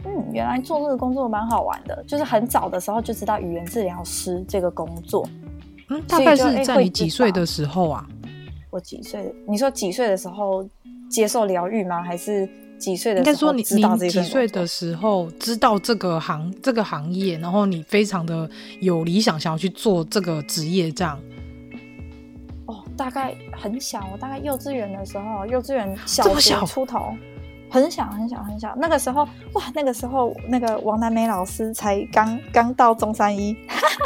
[0.04, 2.04] 嗯，原来做这个工作蛮好玩的。
[2.06, 5.26] 就是很早的时候就知道语言治疗师这个工作。
[5.90, 8.06] 嗯，大概是在你几岁的时候啊？
[8.70, 9.34] 我几岁？
[9.48, 10.68] 你说几岁的时候
[11.10, 12.04] 接受疗愈吗？
[12.04, 12.50] 还是？
[12.84, 18.50] 几岁的应该说你你几岁的时候知道这个行这个行业，然后你非常的
[18.82, 21.18] 有理想，想要去做这个职业，这样。
[22.66, 27.16] 哦，大概很小，我大概幼稚园的时候，幼稚园小学出头，
[27.70, 28.76] 很小很小很小。
[28.78, 29.24] 那个时候
[29.54, 33.56] 哇，那个时候那个王南梅老师才刚刚到中山一。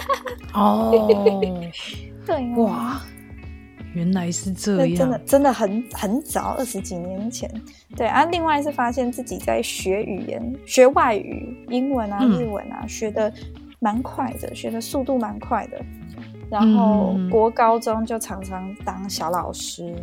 [0.53, 0.91] 哦，
[2.25, 3.01] 对哇。
[3.98, 7.52] 原来是这样，真的真的很很早，二十几年前。
[7.95, 13.34] 对啊，另外是发现自己在学语言，学外语，英文啊、日文啊，嗯、学的
[13.80, 15.84] 蛮快的，学的速度蛮快的。
[16.48, 19.95] 然后国高中就常常当小老师，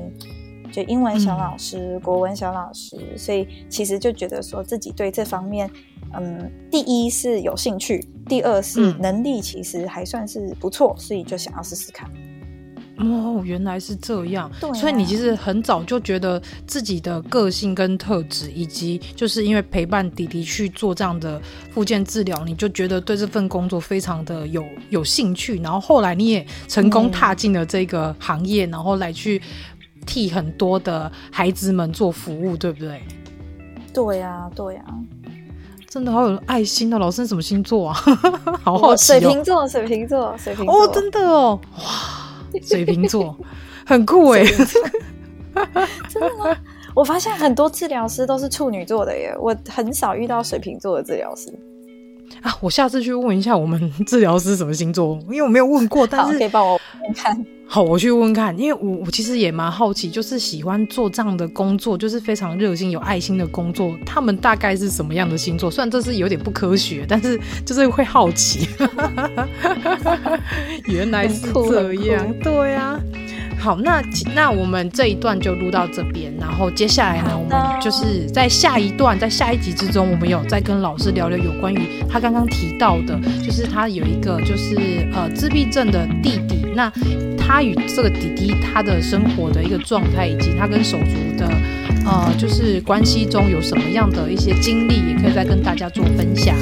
[0.72, 5.70] 就英文小老师、嗯、国文小老师，所以其实就觉得说自己对这方面，
[6.14, 12.10] 嗯，第一是有兴趣，第二是能力其实还算是不错，所以就想要试试看。
[12.96, 14.50] 哦，原来是这样。
[14.60, 21.40] 对啊，所以你其实很早就觉得自己的个性跟特质，以及就是因为陪伴弟弟去做这样的
[21.72, 25.58] 复健治疗，你就觉得对这份工作非常的有有兴趣。
[25.60, 29.42] 然后后来你也成功踏进了这个行业，嗯，然后来去
[30.06, 33.02] 替很多的孩子们做服务，对不对？
[33.92, 34.84] 对呀，对呀，
[35.88, 36.98] 真的好有爱心哦！
[36.98, 37.94] 老师什么星座啊？
[38.62, 39.18] 好好奇哦。
[39.18, 40.84] 水瓶座，水瓶座，水瓶座。
[40.84, 42.23] 哦，真的哦，哇。
[42.62, 43.36] 水瓶座。
[43.86, 44.44] 很酷哎，
[46.08, 46.56] 真的吗？
[46.94, 51.52] 我发现很多治疗师都是处女座的耶，我很少遇到水瓶座的治疗师。
[52.44, 52.56] 啊。
[52.60, 56.78] 我下次去问一下我们 治疗师什么星座，因为我没有问过，但是可以帮我
[57.16, 57.36] 看。
[57.66, 65.70] 好，我去问问看，因为我我其实也蛮好奇，就是喜欢做这样的工作，就是非常热心、有爱心的工作，他们大概是什么样的星座？
[65.70, 68.68] 虽然这是有点不科学，但是就是会好奇。
[70.84, 73.00] 原来是这样，对呀、啊。
[73.64, 74.02] 好，那
[74.34, 86.92] 那我们这一段就录到这边，然后接下来呢，我们就是在下一段，在下一集之中，我们有再跟老师聊聊有关于他刚刚提到的，就是他有一个就是呃自闭症的弟弟，那
[87.38, 91.50] 他与这个弟弟他的生活的一个状态，以及他跟手足的
[92.04, 96.54] 呃就是关系中有什么样的一些经历，也可以再跟大家做分享。